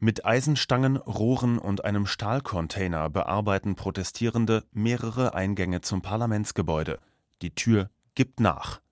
Mit 0.00 0.26
Eisenstangen, 0.26 0.98
Rohren 0.98 1.58
und 1.58 1.84
einem 1.84 2.06
Stahlcontainer 2.06 3.08
bearbeiten 3.08 3.74
Protestierende 3.74 4.64
mehrere 4.70 5.34
Eingänge 5.34 5.80
zum 5.80 6.02
Parlamentsgebäude. 6.02 6.98
Die 7.40 7.54
Tür 7.54 7.88
gibt 8.14 8.38
nach. 8.38 8.82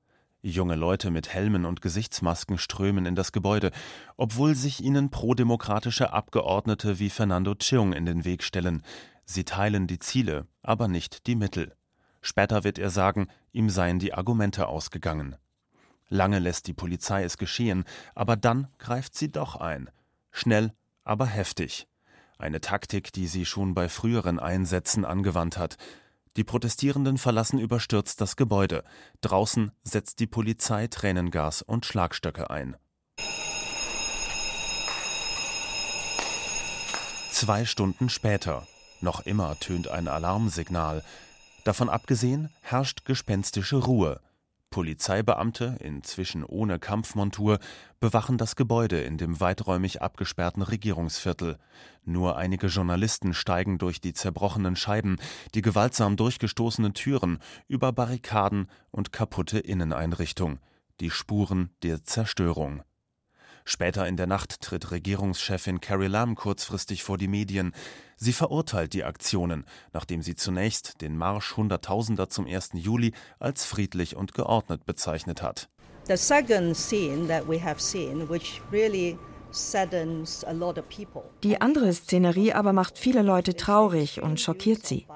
Junge 0.40 0.74
Leute 0.74 1.10
mit 1.10 1.28
Helmen 1.32 1.66
und 1.66 1.82
Gesichtsmasken 1.82 2.58
strömen 2.58 3.06
in 3.06 3.14
das 3.14 3.30
Gebäude, 3.30 3.70
obwohl 4.16 4.54
sich 4.54 4.82
ihnen 4.82 5.10
prodemokratische 5.10 6.12
Abgeordnete 6.12 6.98
wie 6.98 7.10
Fernando 7.10 7.54
Cheung 7.54 7.92
in 7.92 8.06
den 8.06 8.24
Weg 8.24 8.42
stellen. 8.42 8.82
Sie 9.24 9.44
teilen 9.44 9.86
die 9.86 9.98
Ziele, 9.98 10.46
aber 10.62 10.88
nicht 10.88 11.26
die 11.26 11.36
Mittel. 11.36 11.76
Später 12.22 12.64
wird 12.64 12.78
er 12.78 12.90
sagen, 12.90 13.28
ihm 13.52 13.68
seien 13.68 13.98
die 13.98 14.14
Argumente 14.14 14.66
ausgegangen. 14.66 15.36
Lange 16.12 16.40
lässt 16.40 16.66
die 16.66 16.74
Polizei 16.74 17.24
es 17.24 17.38
geschehen, 17.38 17.84
aber 18.14 18.36
dann 18.36 18.68
greift 18.76 19.16
sie 19.16 19.32
doch 19.32 19.56
ein. 19.56 19.88
Schnell, 20.30 20.74
aber 21.04 21.24
heftig. 21.24 21.88
Eine 22.36 22.60
Taktik, 22.60 23.14
die 23.14 23.26
sie 23.26 23.46
schon 23.46 23.72
bei 23.72 23.88
früheren 23.88 24.38
Einsätzen 24.38 25.06
angewandt 25.06 25.56
hat. 25.56 25.78
Die 26.36 26.44
Protestierenden 26.44 27.16
verlassen 27.16 27.58
überstürzt 27.58 28.20
das 28.20 28.36
Gebäude. 28.36 28.84
Draußen 29.22 29.72
setzt 29.84 30.20
die 30.20 30.26
Polizei 30.26 30.86
Tränengas 30.86 31.62
und 31.62 31.86
Schlagstöcke 31.86 32.50
ein. 32.50 32.76
Zwei 37.30 37.64
Stunden 37.64 38.10
später. 38.10 38.66
Noch 39.00 39.24
immer 39.24 39.58
tönt 39.60 39.88
ein 39.88 40.08
Alarmsignal. 40.08 41.02
Davon 41.64 41.88
abgesehen 41.88 42.50
herrscht 42.60 43.06
gespenstische 43.06 43.76
Ruhe. 43.76 44.20
Polizeibeamte, 44.72 45.76
inzwischen 45.78 46.42
ohne 46.42 46.80
Kampfmontur, 46.80 47.60
bewachen 48.00 48.38
das 48.38 48.56
Gebäude 48.56 49.00
in 49.02 49.18
dem 49.18 49.38
weiträumig 49.38 50.02
abgesperrten 50.02 50.62
Regierungsviertel. 50.62 51.58
Nur 52.04 52.36
einige 52.36 52.66
Journalisten 52.66 53.34
steigen 53.34 53.78
durch 53.78 54.00
die 54.00 54.14
zerbrochenen 54.14 54.74
Scheiben, 54.74 55.18
die 55.54 55.62
gewaltsam 55.62 56.16
durchgestoßenen 56.16 56.94
Türen, 56.94 57.38
über 57.68 57.92
Barrikaden 57.92 58.68
und 58.90 59.12
kaputte 59.12 59.60
Inneneinrichtung. 59.60 60.58
Die 60.98 61.10
Spuren 61.10 61.70
der 61.84 62.02
Zerstörung. 62.02 62.82
Später 63.64 64.06
in 64.06 64.16
der 64.16 64.26
Nacht 64.26 64.60
tritt 64.60 64.90
Regierungschefin 64.90 65.80
Carrie 65.80 66.08
Lam 66.08 66.34
kurzfristig 66.34 67.02
vor 67.02 67.18
die 67.18 67.28
Medien. 67.28 67.72
Sie 68.16 68.32
verurteilt 68.32 68.92
die 68.92 69.04
Aktionen, 69.04 69.64
nachdem 69.92 70.22
sie 70.22 70.34
zunächst 70.34 71.00
den 71.00 71.16
Marsch 71.16 71.56
Hunderttausender 71.56 72.28
zum 72.28 72.46
1. 72.46 72.70
Juli 72.74 73.12
als 73.38 73.64
friedlich 73.64 74.16
und 74.16 74.34
geordnet 74.34 74.86
bezeichnet 74.86 75.42
hat. 75.42 75.68
The 76.08 76.16
second 76.16 76.76
scene 76.76 77.28
that 77.28 77.48
we 77.48 77.62
have 77.62 77.80
seen, 77.80 78.28
which 78.28 78.60
really 78.72 79.16
die 81.42 81.60
andere 81.60 81.92
Szenerie 81.92 82.52
aber 82.54 82.72
macht 82.72 82.98
viele 82.98 83.22
Leute 83.22 83.54
traurig 83.54 84.22
und 84.22 84.40
schockiert 84.40 84.86
sie. 84.86 85.06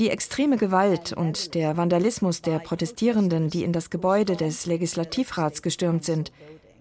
Die 0.00 0.10
extreme 0.10 0.56
Gewalt 0.56 1.12
und 1.12 1.54
der 1.54 1.76
Vandalismus 1.76 2.42
der 2.42 2.58
Protestierenden, 2.58 3.50
die 3.50 3.62
in 3.62 3.72
das 3.72 3.90
Gebäude 3.90 4.36
des 4.36 4.66
Legislativrats 4.66 5.62
gestürmt 5.62 6.04
sind, 6.04 6.32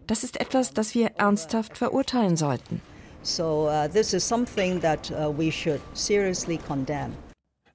das 0.07 0.23
ist 0.23 0.39
etwas, 0.39 0.73
das 0.73 0.95
wir 0.95 1.11
ernsthaft 1.17 1.77
verurteilen 1.77 2.37
sollten. 2.37 2.81
So 3.23 3.69
uh, 3.69 3.87
this 3.87 4.13
is 4.13 4.27
something 4.27 4.79
that 4.81 5.11
uh, 5.11 5.37
we 5.37 5.51
should 5.51 5.81
seriously 5.93 6.57
condemn. 6.57 7.13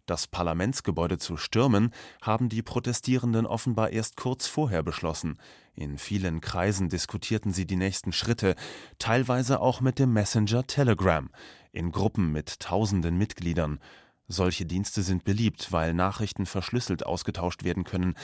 Das 0.06 0.26
Parlamentsgebäude 0.26 1.18
zu 1.18 1.36
stürmen, 1.36 1.92
haben 2.20 2.48
die 2.48 2.62
Protestierenden 2.62 3.46
offenbar 3.46 3.90
erst 3.90 4.16
kurz 4.16 4.48
vorher 4.48 4.82
beschlossen. 4.82 5.38
In 5.74 5.96
vielen 5.96 6.40
Kreisen 6.40 6.88
diskutierten 6.88 7.52
sie 7.52 7.66
die 7.66 7.76
nächsten 7.76 8.12
Schritte, 8.12 8.56
teilweise 8.98 9.60
auch 9.60 9.80
mit 9.80 10.00
dem 10.00 10.12
Messenger 10.12 10.66
Telegram, 10.66 11.30
in 11.70 11.92
Gruppen 11.92 12.32
mit 12.32 12.58
tausenden 12.58 13.16
Mitgliedern. 13.16 13.78
Solche 14.26 14.66
Dienste 14.66 15.02
sind 15.02 15.24
beliebt, 15.24 15.70
weil 15.70 15.94
Nachrichten 15.94 16.46
verschlüsselt 16.46 17.06
ausgetauscht 17.06 17.62
werden 17.62 17.84
können. 17.84 18.14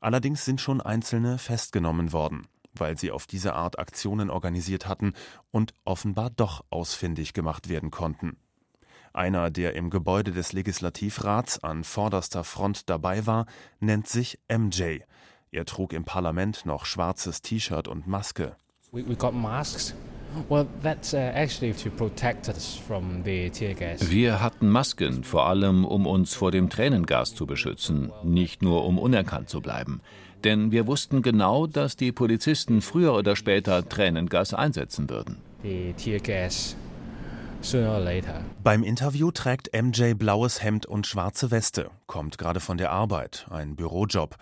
Allerdings 0.00 0.44
sind 0.44 0.60
schon 0.60 0.80
Einzelne 0.80 1.38
festgenommen 1.38 2.12
worden, 2.12 2.48
weil 2.74 2.98
sie 2.98 3.10
auf 3.10 3.26
diese 3.26 3.54
Art 3.54 3.78
Aktionen 3.78 4.30
organisiert 4.30 4.86
hatten 4.86 5.14
und 5.50 5.74
offenbar 5.84 6.30
doch 6.30 6.64
ausfindig 6.70 7.32
gemacht 7.32 7.68
werden 7.68 7.90
konnten. 7.90 8.36
Einer, 9.12 9.50
der 9.50 9.74
im 9.74 9.90
Gebäude 9.90 10.30
des 10.30 10.52
Legislativrats 10.52 11.64
an 11.64 11.82
vorderster 11.82 12.44
Front 12.44 12.88
dabei 12.88 13.26
war, 13.26 13.46
nennt 13.80 14.06
sich 14.06 14.38
MJ. 14.48 15.00
Er 15.50 15.64
trug 15.64 15.92
im 15.92 16.04
Parlament 16.04 16.64
noch 16.64 16.84
schwarzes 16.84 17.42
T-Shirt 17.42 17.88
und 17.88 18.06
Maske. 18.06 18.56
We, 18.92 19.04
we. 19.08 19.16
Uh, 20.48 20.64
Wir 24.10 24.40
hatten 24.40 24.68
Masken, 24.68 25.24
vor 25.24 25.46
allem 25.46 25.84
um 25.84 26.06
uns 26.06 26.34
vor 26.34 26.52
dem 26.52 26.70
Tränengas 26.70 27.34
zu 27.34 27.46
beschützen, 27.46 28.12
nicht 28.22 28.62
nur 28.62 28.84
um 28.84 28.98
unerkannt 28.98 29.48
zu 29.48 29.60
bleiben. 29.60 30.00
Denn 30.44 30.72
wir 30.72 30.86
wussten 30.86 31.22
genau, 31.22 31.66
dass 31.66 31.96
die 31.96 32.12
Polizisten 32.12 32.80
früher 32.80 33.14
oder 33.14 33.36
später 33.36 33.86
Tränengas 33.88 34.54
einsetzen 34.54 35.10
würden. 35.10 35.36
Beim 38.62 38.82
Interview 38.82 39.30
trägt 39.30 39.70
MJ 39.74 40.14
blaues 40.14 40.62
Hemd 40.62 40.86
und 40.86 41.06
schwarze 41.06 41.50
Weste, 41.50 41.90
kommt 42.06 42.38
gerade 42.38 42.60
von 42.60 42.78
der 42.78 42.90
Arbeit, 42.90 43.46
ein 43.50 43.76
Bürojob. 43.76 44.36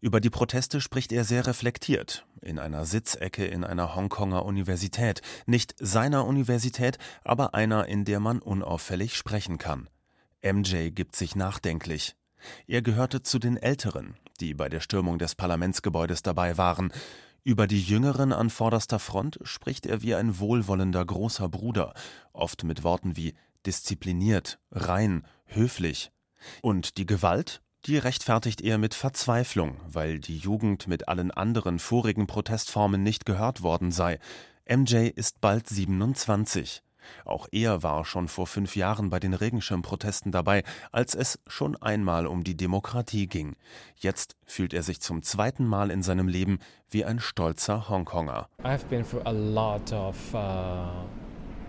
Über 0.00 0.20
die 0.20 0.30
Proteste 0.30 0.80
spricht 0.80 1.12
er 1.12 1.24
sehr 1.24 1.46
reflektiert, 1.46 2.26
in 2.42 2.58
einer 2.58 2.84
Sitzecke 2.84 3.46
in 3.46 3.64
einer 3.64 3.94
Hongkonger 3.94 4.44
Universität, 4.44 5.22
nicht 5.46 5.74
seiner 5.78 6.26
Universität, 6.26 6.98
aber 7.22 7.54
einer, 7.54 7.86
in 7.86 8.04
der 8.04 8.18
man 8.18 8.40
unauffällig 8.40 9.16
sprechen 9.16 9.56
kann. 9.56 9.88
MJ 10.42 10.90
gibt 10.90 11.16
sich 11.16 11.36
nachdenklich. 11.36 12.16
Er 12.66 12.82
gehörte 12.82 13.22
zu 13.22 13.38
den 13.38 13.56
Älteren, 13.56 14.16
die 14.40 14.54
bei 14.54 14.68
der 14.68 14.80
Stürmung 14.80 15.18
des 15.18 15.34
Parlamentsgebäudes 15.34 16.22
dabei 16.22 16.58
waren. 16.58 16.92
Über 17.42 17.66
die 17.66 17.82
Jüngeren 17.82 18.32
an 18.32 18.50
vorderster 18.50 18.98
Front 18.98 19.38
spricht 19.42 19.86
er 19.86 20.02
wie 20.02 20.14
ein 20.14 20.38
wohlwollender 20.38 21.04
großer 21.04 21.48
Bruder, 21.48 21.94
oft 22.32 22.64
mit 22.64 22.84
Worten 22.84 23.16
wie 23.16 23.34
diszipliniert, 23.66 24.58
rein, 24.70 25.26
höflich. 25.46 26.10
Und 26.62 26.96
die 26.98 27.06
Gewalt 27.06 27.62
die 27.86 27.98
rechtfertigt 27.98 28.62
er 28.62 28.78
mit 28.78 28.94
Verzweiflung, 28.94 29.76
weil 29.86 30.18
die 30.18 30.38
Jugend 30.38 30.86
mit 30.86 31.08
allen 31.08 31.30
anderen 31.30 31.78
vorigen 31.78 32.26
Protestformen 32.26 33.02
nicht 33.02 33.26
gehört 33.26 33.62
worden 33.62 33.92
sei. 33.92 34.18
MJ 34.66 35.08
ist 35.08 35.42
bald 35.42 35.68
27. 35.68 36.82
Auch 37.24 37.48
er 37.52 37.82
war 37.82 38.04
schon 38.04 38.28
vor 38.28 38.46
fünf 38.46 38.76
Jahren 38.76 39.10
bei 39.10 39.20
den 39.20 39.34
Regenschirmprotesten 39.34 40.32
dabei, 40.32 40.62
als 40.92 41.14
es 41.14 41.38
schon 41.46 41.76
einmal 41.76 42.26
um 42.26 42.44
die 42.44 42.56
Demokratie 42.56 43.26
ging. 43.26 43.56
Jetzt 43.96 44.36
fühlt 44.44 44.74
er 44.74 44.82
sich 44.82 45.00
zum 45.00 45.22
zweiten 45.22 45.66
Mal 45.66 45.90
in 45.90 46.02
seinem 46.02 46.28
Leben 46.28 46.58
wie 46.90 47.04
ein 47.04 47.20
stolzer 47.20 47.88
Hongkonger. 47.88 48.48
I've 48.62 48.86
been 48.88 49.04
through 49.04 49.26
a 49.26 49.32
lot 49.32 49.92
of 49.92 50.16
uh, 50.34 51.04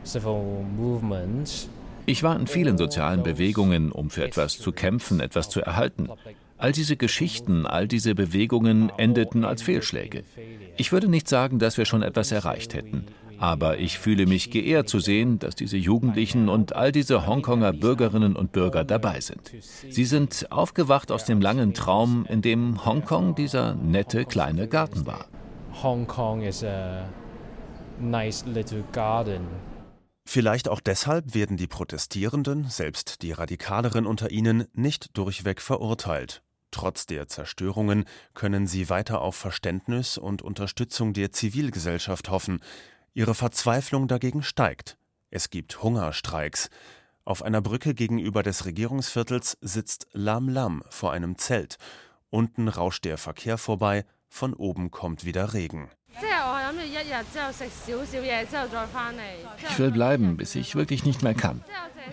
civil 0.06 0.66
movements. 0.76 1.70
Ich 2.08 2.22
war 2.22 2.40
in 2.40 2.46
vielen 2.46 2.78
sozialen 2.78 3.24
Bewegungen, 3.24 3.92
um 3.92 4.12
für 4.12 4.24
etwas 4.24 4.60
zu 4.60 4.72
kämpfen, 4.72 5.20
etwas 5.20 5.50
zu 5.50 5.62
erhalten. 5.62 6.08
All 6.58 6.72
diese 6.72 6.96
Geschichten, 6.96 7.66
all 7.66 7.88
diese 7.88 8.14
Bewegungen 8.16 8.92
endeten 8.98 9.44
als 9.44 9.64
Fehlschläge. 9.64 10.24
Ich 10.78 10.92
würde 10.92 11.10
nicht 11.10 11.28
sagen, 11.28 11.58
dass 11.58 11.78
wir 11.78 11.86
schon 11.86 12.04
etwas 12.04 12.32
erreicht 12.32 12.76
hätten. 12.76 13.06
Aber 13.38 13.78
ich 13.78 14.00
fühle 14.00 14.26
mich 14.26 14.52
geehrt 14.52 14.90
zu 14.90 15.00
sehen, 15.00 15.40
dass 15.40 15.56
diese 15.56 15.78
Jugendlichen 15.78 16.50
und 16.50 16.76
all 16.76 16.92
diese 16.92 17.28
Hongkonger 17.28 17.74
Bürgerinnen 17.74 18.36
und 18.36 18.52
Bürger 18.52 18.84
dabei 18.84 19.20
sind. 19.20 19.52
Sie 19.90 20.06
sind 20.06 20.52
aufgewacht 20.52 21.12
aus 21.12 21.26
dem 21.26 21.42
langen 21.42 21.74
Traum, 21.74 22.26
in 22.30 22.42
dem 22.42 22.86
Hongkong 22.86 23.36
dieser 23.36 23.76
nette 23.76 24.26
kleine 24.26 24.68
Garten 24.68 25.06
war. 25.06 25.26
Hongkong 25.84 26.42
is 26.42 26.64
a 26.64 27.10
nice 28.00 28.46
little 28.46 28.84
garden. 28.92 29.42
Vielleicht 30.28 30.70
auch 30.70 30.80
deshalb 30.80 31.36
werden 31.36 31.56
die 31.56 31.68
Protestierenden, 31.68 32.68
selbst 32.68 33.22
die 33.22 33.32
Radikaleren 33.32 34.08
unter 34.08 34.32
ihnen, 34.32 34.66
nicht 34.74 35.16
durchweg 35.18 35.62
verurteilt. 35.62 36.42
Trotz 36.72 37.06
der 37.06 37.28
Zerstörungen 37.28 38.04
können 38.34 38.68
sie 38.68 38.90
weiter 38.90 39.22
auf 39.22 39.36
Verständnis 39.36 40.18
und 40.18 40.42
Unterstützung 40.42 41.14
der 41.14 41.32
Zivilgesellschaft 41.32 42.30
hoffen. 42.30 42.60
Ihre 43.16 43.34
Verzweiflung 43.34 44.10
dagegen 44.10 44.44
steigt. 44.44 44.98
Es 45.32 45.50
gibt 45.50 45.82
Hungerstreiks. 45.82 46.70
Auf 47.24 47.44
einer 47.44 47.62
Brücke 47.62 47.94
gegenüber 47.94 48.44
des 48.44 48.66
Regierungsviertels 48.66 49.58
sitzt 49.62 50.08
Lam 50.12 50.50
Lam 50.50 50.84
vor 50.90 51.14
einem 51.14 51.38
Zelt. 51.38 51.78
Unten 52.30 52.68
rauscht 52.68 53.06
der 53.06 53.18
Verkehr 53.18 53.58
vorbei, 53.58 54.04
von 54.28 54.54
oben 54.54 54.92
kommt 54.92 55.24
wieder 55.24 55.54
Regen. 55.54 55.90
Ich 59.70 59.80
will 59.80 59.92
bleiben, 59.92 60.36
bis 60.36 60.56
ich 60.56 60.76
wirklich 60.76 61.06
nicht 61.06 61.24
mehr 61.24 61.34
kann. 61.34 61.64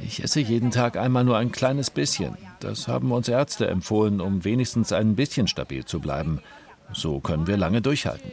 Ich 0.00 0.22
esse 0.22 0.38
jeden 0.38 0.70
Tag 0.70 0.96
einmal 0.96 1.24
nur 1.24 1.36
ein 1.36 1.50
kleines 1.50 1.90
bisschen. 1.90 2.38
Das 2.60 2.86
haben 2.86 3.10
uns 3.10 3.26
Ärzte 3.28 3.66
empfohlen, 3.66 4.20
um 4.20 4.44
wenigstens 4.44 4.92
ein 4.92 5.16
bisschen 5.16 5.48
stabil 5.48 5.84
zu 5.84 5.98
bleiben. 5.98 6.40
So 6.92 7.18
können 7.18 7.48
wir 7.48 7.56
lange 7.56 7.82
durchhalten. 7.82 8.30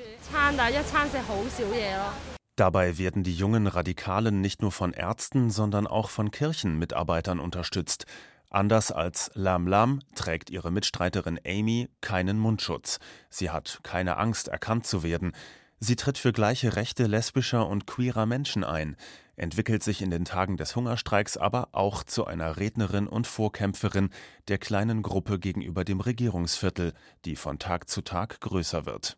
Dabei 2.60 2.98
werden 2.98 3.24
die 3.24 3.34
jungen 3.34 3.68
Radikalen 3.68 4.42
nicht 4.42 4.62
nur 4.62 4.74
von 4.74 4.92
Ärzten, 4.92 5.50
sondern 5.50 5.88
auch 5.88 6.10
von 6.10 6.30
Kirchenmitarbeitern 6.30 7.40
unterstützt. 7.40 8.06
Anders 8.50 8.92
als 8.92 9.32
Lam 9.34 9.66
Lam 9.66 10.02
trägt 10.14 10.50
ihre 10.50 10.70
Mitstreiterin 10.70 11.40
Amy 11.48 11.88
keinen 12.02 12.38
Mundschutz. 12.38 13.00
Sie 13.30 13.50
hat 13.50 13.80
keine 13.84 14.18
Angst, 14.18 14.50
erkannt 14.50 14.86
zu 14.86 15.04
werden. 15.04 15.32
Sie 15.80 15.96
tritt 15.96 16.18
für 16.18 16.34
gleiche 16.34 16.76
Rechte 16.76 17.06
lesbischer 17.06 17.66
und 17.66 17.88
queerer 17.88 18.26
Menschen 18.26 18.66
ein, 18.66 18.98
entwickelt 19.38 19.82
sich 19.82 20.02
in 20.02 20.12
den 20.12 20.26
Tagen 20.26 20.58
des 20.58 20.76
Hungerstreiks 20.76 21.38
aber 21.38 21.70
auch 21.72 22.04
zu 22.04 22.26
einer 22.26 22.58
Rednerin 22.58 23.08
und 23.08 23.26
Vorkämpferin 23.26 24.10
der 24.50 24.58
kleinen 24.58 25.02
Gruppe 25.02 25.40
gegenüber 25.40 25.86
dem 25.86 26.02
Regierungsviertel, 26.02 26.92
die 27.24 27.38
von 27.38 27.58
Tag 27.58 27.88
zu 27.88 28.02
Tag 28.02 28.42
größer 28.42 28.86
wird. 28.86 29.18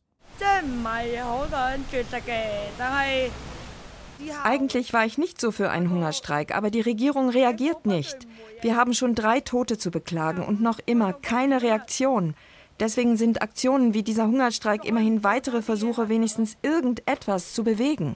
Eigentlich 4.44 4.94
war 4.94 5.06
ich 5.06 5.18
nicht 5.18 5.42
so 5.42 5.52
für 5.52 5.72
einen 5.72 5.90
Hungerstreik, 5.90 6.56
aber 6.56 6.70
die 6.70 6.82
Regierung 6.82 7.30
reagiert 7.30 7.86
nicht. 7.86 8.28
Wir 8.62 8.76
haben 8.76 8.94
schon 8.94 9.16
drei 9.16 9.40
Tote 9.40 9.78
zu 9.78 9.92
beklagen 9.92 10.44
und 10.44 10.62
noch 10.62 10.80
immer 10.86 11.14
keine 11.14 11.62
Reaktion. 11.62 12.36
Deswegen 12.80 13.18
sind 13.18 13.42
Aktionen 13.42 13.94
wie 13.94 14.04
dieser 14.04 14.26
Hungerstreik 14.26 14.86
immerhin 14.86 15.24
weitere 15.24 15.62
Versuche, 15.62 16.10
wenigstens 16.10 16.58
irgendetwas 16.62 17.54
zu 17.54 17.64
bewegen. 17.64 18.16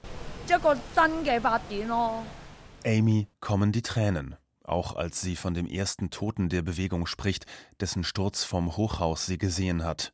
Amy 2.84 3.28
kommen 3.40 3.72
die 3.72 3.82
Tränen, 3.82 4.36
auch 4.64 4.94
als 4.94 5.20
sie 5.20 5.36
von 5.36 5.54
dem 5.54 5.66
ersten 5.66 6.10
Toten 6.10 6.48
der 6.48 6.62
Bewegung 6.62 7.06
spricht, 7.06 7.46
dessen 7.80 8.04
Sturz 8.04 8.44
vom 8.44 8.76
Hochhaus 8.76 9.26
sie 9.26 9.38
gesehen 9.38 9.84
hat. 9.84 10.12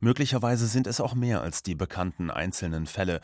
Möglicherweise 0.00 0.66
sind 0.66 0.86
es 0.86 1.00
auch 1.00 1.14
mehr 1.14 1.42
als 1.42 1.62
die 1.62 1.74
bekannten 1.74 2.30
einzelnen 2.30 2.86
Fälle. 2.86 3.20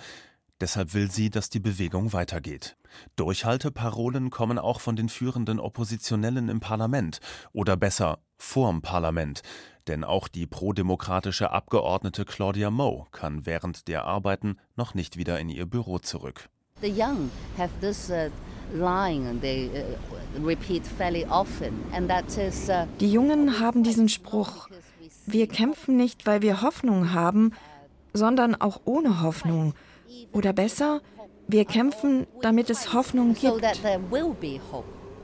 Deshalb 0.60 0.94
will 0.94 1.10
sie, 1.10 1.28
dass 1.28 1.50
die 1.50 1.60
Bewegung 1.60 2.14
weitergeht. 2.14 2.76
Durchhalteparolen 3.16 4.30
kommen 4.30 4.58
auch 4.58 4.80
von 4.80 4.96
den 4.96 5.10
führenden 5.10 5.60
Oppositionellen 5.60 6.48
im 6.48 6.60
Parlament 6.60 7.20
oder 7.52 7.76
besser 7.76 8.20
vorm 8.38 8.80
Parlament, 8.80 9.42
denn 9.86 10.02
auch 10.02 10.28
die 10.28 10.46
prodemokratische 10.46 11.50
Abgeordnete 11.50 12.24
Claudia 12.24 12.70
Moe 12.70 13.04
kann 13.12 13.44
während 13.44 13.86
der 13.88 14.04
Arbeiten 14.04 14.56
noch 14.76 14.94
nicht 14.94 15.18
wieder 15.18 15.38
in 15.38 15.50
ihr 15.50 15.66
Büro 15.66 15.98
zurück. 15.98 16.48
The 16.82 16.90
young 16.90 17.30
have 17.56 17.70
this 17.80 18.10
uh, 18.10 18.30
uh, 18.74 18.84
uh, 22.68 22.86
Die 23.00 23.10
Jungen 23.10 23.60
haben 23.60 23.82
diesen 23.82 24.08
Spruch: 24.10 24.68
Wir 25.26 25.48
kämpfen 25.48 25.96
nicht, 25.96 26.26
weil 26.26 26.42
wir 26.42 26.62
Hoffnung 26.62 27.12
haben, 27.12 27.52
sondern 28.12 28.54
auch 28.54 28.80
ohne 28.84 29.22
Hoffnung. 29.22 29.74
Oder 30.32 30.52
besser, 30.52 31.00
wir 31.48 31.64
kämpfen, 31.64 32.26
damit 32.42 32.70
es 32.70 32.92
Hoffnung 32.92 33.34
gibt. 33.34 33.62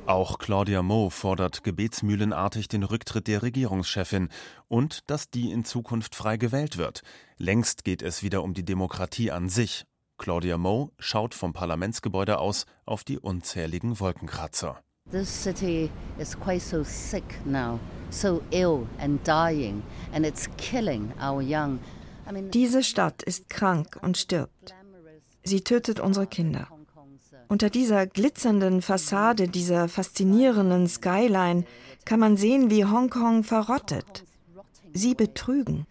Auch 0.06 0.38
Claudia 0.38 0.82
Moe 0.82 1.10
fordert 1.10 1.62
gebetsmühlenartig 1.62 2.66
den 2.66 2.82
Rücktritt 2.82 3.28
der 3.28 3.42
Regierungschefin 3.42 4.28
und 4.66 5.08
dass 5.08 5.30
die 5.30 5.52
in 5.52 5.64
Zukunft 5.64 6.16
frei 6.16 6.36
gewählt 6.36 6.76
wird. 6.76 7.02
Längst 7.38 7.84
geht 7.84 8.02
es 8.02 8.22
wieder 8.22 8.42
um 8.42 8.52
die 8.52 8.64
Demokratie 8.64 9.30
an 9.30 9.48
sich. 9.48 9.84
Claudia 10.18 10.58
Moe 10.58 10.90
schaut 10.98 11.34
vom 11.34 11.52
Parlamentsgebäude 11.52 12.38
aus 12.38 12.66
auf 12.84 13.04
die 13.04 13.18
unzähligen 13.18 14.00
Wolkenkratzer. 14.00 14.80
This 15.12 15.28
city 15.28 15.90
is 16.18 16.34
quite 16.34 16.62
so 16.62 16.82
sick 16.84 17.38
now, 17.44 17.78
so 18.08 18.42
ill 18.50 18.86
and 18.98 19.22
dying, 19.24 19.82
and 20.10 20.24
it's 20.24 20.48
killing 20.56 21.12
our 21.20 21.42
young. 21.42 21.80
Diese 22.54 22.82
Stadt 22.82 23.22
ist 23.22 23.50
krank 23.50 23.98
und 24.00 24.16
stirbt. 24.16 24.74
Sie 25.44 25.60
tötet 25.60 26.00
unsere 26.00 26.26
Kinder. 26.26 26.66
Unter 27.48 27.68
dieser 27.68 28.06
glitzernden 28.06 28.80
Fassade, 28.80 29.48
dieser 29.48 29.88
faszinierenden 29.88 30.88
Skyline, 30.88 31.64
kann 32.06 32.18
man 32.18 32.38
sehen, 32.38 32.70
wie 32.70 32.86
Hongkong 32.86 33.44
verrottet. 33.44 34.24
Sie 34.94 35.14
betrügen. 35.14 35.86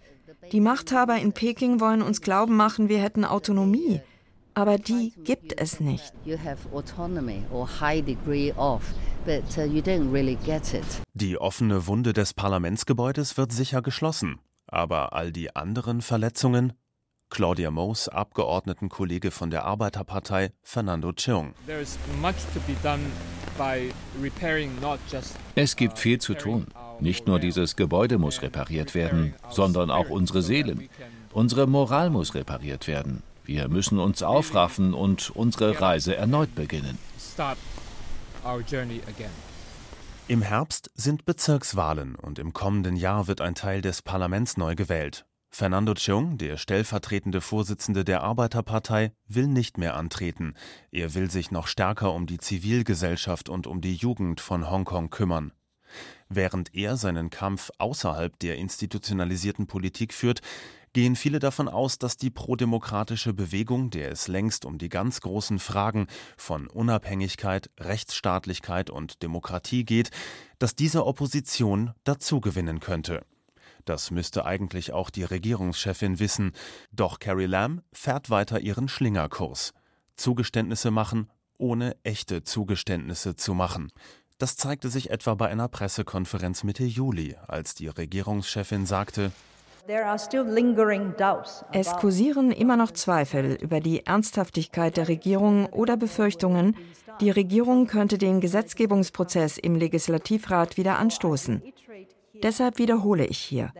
Die 0.51 0.61
Machthaber 0.61 1.17
in 1.17 1.33
Peking 1.33 1.79
wollen 1.79 2.01
uns 2.01 2.21
glauben 2.21 2.57
machen, 2.57 2.89
wir 2.89 2.99
hätten 2.99 3.25
Autonomie. 3.25 4.01
Aber 4.53 4.77
die 4.77 5.13
gibt 5.23 5.59
es 5.59 5.79
nicht. 5.79 6.13
Uh, 6.25 6.37
die 11.13 11.37
offene 11.37 11.87
Wunde 11.87 12.13
des 12.13 12.33
Parlamentsgebäudes 12.33 13.37
wird 13.37 13.51
sicher 13.51 13.81
geschlossen. 13.81 14.39
Aber 14.67 15.13
all 15.13 15.31
die 15.31 15.55
anderen 15.55 16.01
Verletzungen? 16.01 16.73
Claudia 17.29 17.71
Moos, 17.71 18.09
Abgeordnetenkollege 18.09 19.31
von 19.31 19.49
der 19.49 19.63
Arbeiterpartei, 19.63 20.51
Fernando 20.63 21.13
Cheung. 21.13 21.53
Es 25.55 25.75
gibt 25.77 25.99
viel 25.99 26.19
zu 26.19 26.33
tun. 26.33 26.67
Nicht 26.99 27.27
nur 27.27 27.39
dieses 27.39 27.75
Gebäude 27.75 28.17
muss 28.17 28.41
repariert 28.41 28.93
werden, 28.95 29.33
sondern 29.49 29.91
auch 29.91 30.09
unsere 30.09 30.41
Seelen. 30.41 30.89
Unsere 31.31 31.67
Moral 31.67 32.09
muss 32.09 32.35
repariert 32.35 32.87
werden. 32.87 33.23
Wir 33.43 33.67
müssen 33.67 33.99
uns 33.99 34.23
aufraffen 34.23 34.93
und 34.93 35.29
unsere 35.31 35.81
Reise 35.81 36.15
erneut 36.15 36.55
beginnen. 36.55 36.97
Im 40.27 40.41
Herbst 40.41 40.91
sind 40.95 41.25
Bezirkswahlen 41.25 42.15
und 42.15 42.39
im 42.39 42.53
kommenden 42.53 42.95
Jahr 42.95 43.27
wird 43.27 43.41
ein 43.41 43.55
Teil 43.55 43.81
des 43.81 44.01
Parlaments 44.01 44.57
neu 44.57 44.75
gewählt. 44.75 45.25
Fernando 45.53 45.93
Cheung, 45.95 46.37
der 46.37 46.55
stellvertretende 46.55 47.41
Vorsitzende 47.41 48.05
der 48.05 48.23
Arbeiterpartei, 48.23 49.11
will 49.27 49.47
nicht 49.47 49.77
mehr 49.77 49.97
antreten. 49.97 50.55
Er 50.91 51.13
will 51.13 51.29
sich 51.29 51.51
noch 51.51 51.67
stärker 51.67 52.13
um 52.13 52.25
die 52.25 52.37
Zivilgesellschaft 52.37 53.49
und 53.49 53.67
um 53.67 53.81
die 53.81 53.95
Jugend 53.95 54.39
von 54.39 54.71
Hongkong 54.71 55.09
kümmern. 55.09 55.51
Während 56.29 56.73
er 56.73 56.95
seinen 56.95 57.29
Kampf 57.29 57.69
außerhalb 57.77 58.39
der 58.39 58.55
institutionalisierten 58.55 59.67
Politik 59.67 60.13
führt, 60.13 60.39
gehen 60.93 61.15
viele 61.15 61.39
davon 61.39 61.67
aus, 61.67 61.97
dass 61.97 62.17
die 62.17 62.29
prodemokratische 62.29 63.33
Bewegung, 63.33 63.89
der 63.89 64.11
es 64.11 64.27
längst 64.27 64.65
um 64.65 64.77
die 64.77 64.89
ganz 64.89 65.21
großen 65.21 65.59
Fragen 65.59 66.07
von 66.37 66.67
Unabhängigkeit, 66.67 67.69
Rechtsstaatlichkeit 67.79 68.89
und 68.89 69.23
Demokratie 69.23 69.85
geht, 69.85 70.11
dass 70.59 70.75
diese 70.75 71.05
Opposition 71.05 71.91
dazugewinnen 72.03 72.79
könnte. 72.79 73.25
Das 73.85 74.11
müsste 74.11 74.45
eigentlich 74.45 74.93
auch 74.93 75.09
die 75.09 75.23
Regierungschefin 75.23 76.19
wissen, 76.19 76.51
doch 76.91 77.19
Carrie 77.19 77.45
Lam 77.45 77.81
fährt 77.91 78.29
weiter 78.29 78.59
ihren 78.59 78.87
Schlingerkurs. 78.87 79.73
Zugeständnisse 80.15 80.91
machen, 80.91 81.29
ohne 81.57 81.95
echte 82.03 82.43
Zugeständnisse 82.43 83.35
zu 83.35 83.53
machen. 83.53 83.91
Das 84.37 84.55
zeigte 84.55 84.89
sich 84.89 85.09
etwa 85.11 85.35
bei 85.35 85.49
einer 85.49 85.67
Pressekonferenz 85.67 86.63
Mitte 86.63 86.83
Juli, 86.83 87.35
als 87.47 87.75
die 87.75 87.87
Regierungschefin 87.87 88.85
sagte, 88.85 89.31
es 91.71 91.91
kursieren 91.93 92.51
immer 92.51 92.77
noch 92.77 92.91
Zweifel 92.91 93.55
über 93.55 93.79
die 93.79 94.05
Ernsthaftigkeit 94.05 94.97
der 94.97 95.07
Regierung 95.07 95.65
oder 95.67 95.97
Befürchtungen, 95.97 96.75
die 97.19 97.29
Regierung 97.29 97.87
könnte 97.87 98.17
den 98.17 98.41
Gesetzgebungsprozess 98.41 99.57
im 99.57 99.75
Legislativrat 99.75 100.77
wieder 100.77 100.97
anstoßen. 100.97 101.61
Deshalb 102.41 102.77
wiederhole 102.77 103.25
ich 103.25 103.37
hier, 103.37 103.71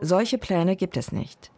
solche 0.00 0.38
Pläne 0.38 0.76
gibt 0.76 0.96
es 0.96 1.12
nicht. 1.12 1.52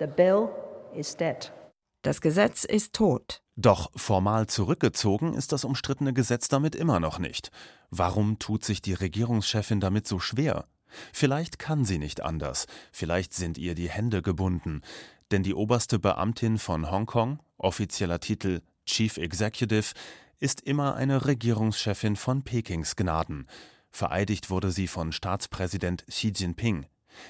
Das 2.03 2.21
Gesetz 2.21 2.65
ist 2.65 2.95
tot. 2.95 3.43
Doch 3.57 3.91
formal 3.97 4.47
zurückgezogen 4.47 5.35
ist 5.35 5.53
das 5.53 5.65
umstrittene 5.65 6.13
Gesetz 6.13 6.49
damit 6.49 6.75
immer 6.77 7.01
noch 7.01 7.19
nicht. 7.19 7.51
Warum 7.91 8.39
tut 8.39 8.65
sich 8.65 8.81
die 8.81 8.95
Regierungschefin 8.95 9.81
damit 9.81 10.07
so 10.07 10.19
schwer? 10.21 10.67
Vielleicht 11.13 11.59
kann 11.59 11.85
sie 11.85 11.99
nicht 11.99 12.21
anders, 12.21 12.67
vielleicht 12.93 13.35
sind 13.35 13.59
ihr 13.59 13.75
die 13.75 13.91
Hände 13.91 14.23
gebunden, 14.23 14.83
denn 15.31 15.43
die 15.43 15.55
oberste 15.55 15.99
Beamtin 15.99 16.59
von 16.59 16.91
Hongkong, 16.91 17.41
offizieller 17.59 18.21
Titel 18.21 18.61
Chief 18.87 19.17
Executive, 19.17 19.93
ist 20.41 20.61
immer 20.61 20.95
eine 20.95 21.27
Regierungschefin 21.27 22.17
von 22.17 22.43
Pekings 22.43 22.97
Gnaden. 22.97 23.47
Vereidigt 23.91 24.51
wurde 24.51 24.71
sie 24.71 24.87
von 24.87 25.13
Staatspräsident 25.13 26.07
Xi 26.07 26.33
Jinping. 26.35 26.87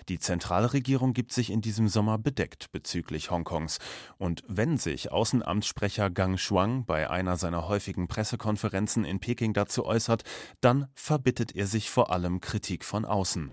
Die 0.08 0.18
Zentralregierung 0.18 1.12
gibt 1.12 1.32
sich 1.32 1.50
in 1.50 1.60
diesem 1.60 1.88
Sommer 1.88 2.18
bedeckt 2.18 2.70
bezüglich 2.72 3.30
Hongkongs. 3.30 3.78
Und 4.18 4.42
wenn 4.48 4.76
sich 4.76 5.12
Außenamtssprecher 5.12 6.10
Gang 6.10 6.38
Shuang 6.38 6.84
bei 6.84 7.10
einer 7.10 7.36
seiner 7.36 7.68
häufigen 7.68 8.08
Pressekonferenzen 8.08 9.04
in 9.04 9.20
Peking 9.20 9.52
dazu 9.52 9.84
äußert, 9.84 10.22
dann 10.60 10.88
verbittet 10.94 11.54
er 11.54 11.66
sich 11.66 11.90
vor 11.90 12.10
allem 12.10 12.40
Kritik 12.40 12.84
von 12.84 13.04
außen. 13.04 13.50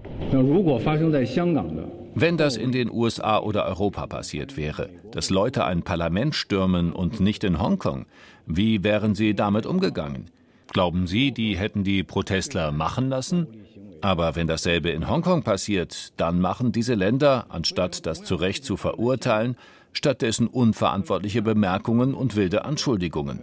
Wenn 2.18 2.38
das 2.38 2.58
in 2.58 2.72
den 2.72 2.92
USA 2.92 3.40
oder 3.40 3.66
Europa 3.66 4.08
passiert 4.08 4.58
wäre, 4.58 4.90
dass 5.12 5.30
Leute 5.30 5.66
ein 5.66 5.84
Parlament 5.84 6.36
stürmen 6.36 6.94
und 6.94 7.20
nicht 7.20 7.44
in 7.44 7.60
Hongkong, 7.60 8.06
wie 8.46 8.84
wären 8.84 9.16
Sie 9.16 9.36
damit 9.36 9.66
umgegangen? 9.66 10.30
Glauben 10.72 11.08
Sie, 11.08 11.32
die 11.32 11.58
hätten 11.58 11.84
die 11.84 12.04
Protestler 12.04 12.72
machen 12.72 13.10
lassen? 13.10 13.65
Aber 14.02 14.36
wenn 14.36 14.48
dasselbe 14.48 14.90
in 14.90 15.10
Hongkong 15.10 15.44
passiert, 15.44 16.14
dann 16.18 16.40
machen 16.40 16.72
diese 16.72 16.94
Länder, 16.94 17.48
anstatt 17.50 18.06
das 18.06 18.24
zu 18.24 18.36
Recht 18.36 18.64
zu 18.64 18.78
verurteilen, 18.78 19.56
stattdessen 19.94 20.48
unverantwortliche 20.48 21.42
Bemerkungen 21.42 22.14
und 22.14 22.36
wilde 22.36 22.66
Anschuldigungen. 22.66 23.42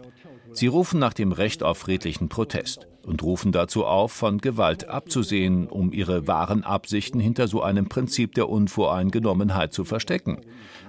Sie 0.52 0.66
rufen 0.66 1.00
nach 1.00 1.14
dem 1.14 1.32
Recht 1.32 1.62
auf 1.62 1.78
friedlichen 1.78 2.28
Protest 2.28 2.86
und 3.04 3.22
rufen 3.22 3.52
dazu 3.52 3.86
auf, 3.86 4.12
von 4.12 4.38
Gewalt 4.38 4.88
abzusehen, 4.88 5.66
um 5.66 5.92
ihre 5.92 6.26
wahren 6.26 6.62
Absichten 6.62 7.20
hinter 7.20 7.48
so 7.48 7.62
einem 7.62 7.88
Prinzip 7.88 8.34
der 8.34 8.48
Unvoreingenommenheit 8.48 9.72
zu 9.72 9.84
verstecken. 9.84 10.42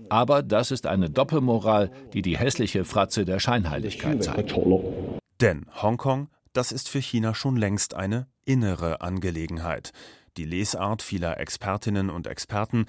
Aber 0.09 0.43
das 0.43 0.71
ist 0.71 0.85
eine 0.85 1.09
Doppelmoral, 1.09 1.91
die 2.13 2.21
die 2.21 2.37
hässliche 2.37 2.83
Fratze 2.83 3.23
der 3.25 3.39
Scheinheiligkeit 3.39 4.23
zeigt. 4.23 4.53
Denn 5.39 5.65
Hongkong, 5.81 6.27
das 6.53 6.71
ist 6.71 6.89
für 6.89 6.99
China 6.99 7.35
schon 7.35 7.57
längst 7.57 7.93
eine 7.93 8.27
innere 8.45 9.01
Angelegenheit. 9.01 9.91
Die 10.37 10.45
Lesart 10.45 11.01
vieler 11.01 11.39
Expertinnen 11.39 12.09
und 12.09 12.27
Experten, 12.27 12.85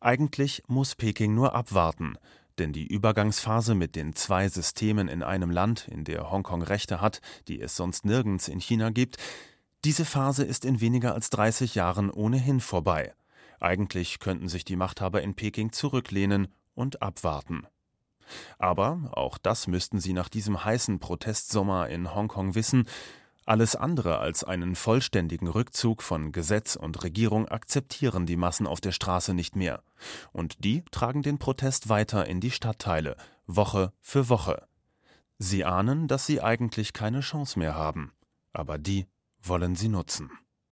eigentlich 0.00 0.62
muss 0.68 0.94
Peking 0.94 1.34
nur 1.34 1.54
abwarten, 1.54 2.16
denn 2.58 2.72
die 2.72 2.86
Übergangsphase 2.86 3.74
mit 3.74 3.96
den 3.96 4.14
zwei 4.14 4.48
Systemen 4.48 5.08
in 5.08 5.22
einem 5.22 5.50
Land, 5.50 5.88
in 5.88 6.04
der 6.04 6.30
Hongkong 6.30 6.62
Rechte 6.62 7.00
hat, 7.00 7.20
die 7.48 7.60
es 7.60 7.76
sonst 7.76 8.04
nirgends 8.04 8.48
in 8.48 8.60
China 8.60 8.90
gibt, 8.90 9.16
diese 9.84 10.04
Phase 10.04 10.44
ist 10.44 10.64
in 10.64 10.80
weniger 10.80 11.14
als 11.14 11.30
30 11.30 11.74
Jahren 11.74 12.10
ohnehin 12.10 12.60
vorbei. 12.60 13.14
Eigentlich 13.60 14.18
könnten 14.18 14.48
sich 14.48 14.64
die 14.64 14.76
Machthaber 14.76 15.22
in 15.22 15.34
Peking 15.34 15.72
zurücklehnen 15.72 16.48
und 16.74 17.02
abwarten. 17.02 17.66
Aber, 18.58 19.10
auch 19.12 19.38
das 19.38 19.66
müssten 19.66 20.00
sie 20.00 20.12
nach 20.12 20.28
diesem 20.28 20.64
heißen 20.64 20.98
Protestsommer 21.00 21.88
in 21.88 22.14
Hongkong 22.14 22.54
wissen, 22.54 22.86
alles 23.48 23.76
andere 23.76 24.18
als 24.18 24.44
einen 24.44 24.76
vollständigen 24.76 25.48
Rückzug 25.48 26.02
von 26.02 26.32
Gesetz 26.32 26.76
und 26.76 27.02
Regierung 27.02 27.48
akzeptieren 27.48 28.26
die 28.26 28.36
Massen 28.36 28.66
auf 28.66 28.82
der 28.82 28.92
Straße 28.92 29.32
nicht 29.32 29.56
mehr. 29.56 29.82
Und 30.32 30.64
die 30.64 30.84
tragen 30.90 31.22
den 31.22 31.38
Protest 31.38 31.88
weiter 31.88 32.26
in 32.26 32.40
die 32.40 32.50
Stadtteile, 32.50 33.16
Woche 33.46 33.94
für 34.02 34.28
Woche. 34.28 34.68
Sie 35.38 35.64
ahnen, 35.64 36.08
dass 36.08 36.26
sie 36.26 36.42
eigentlich 36.42 36.92
keine 36.92 37.20
Chance 37.20 37.58
mehr 37.58 37.74
haben, 37.74 38.12
aber 38.52 38.76
die 38.76 39.06
wollen 39.42 39.76
sie 39.76 39.88
nutzen. 39.88 40.30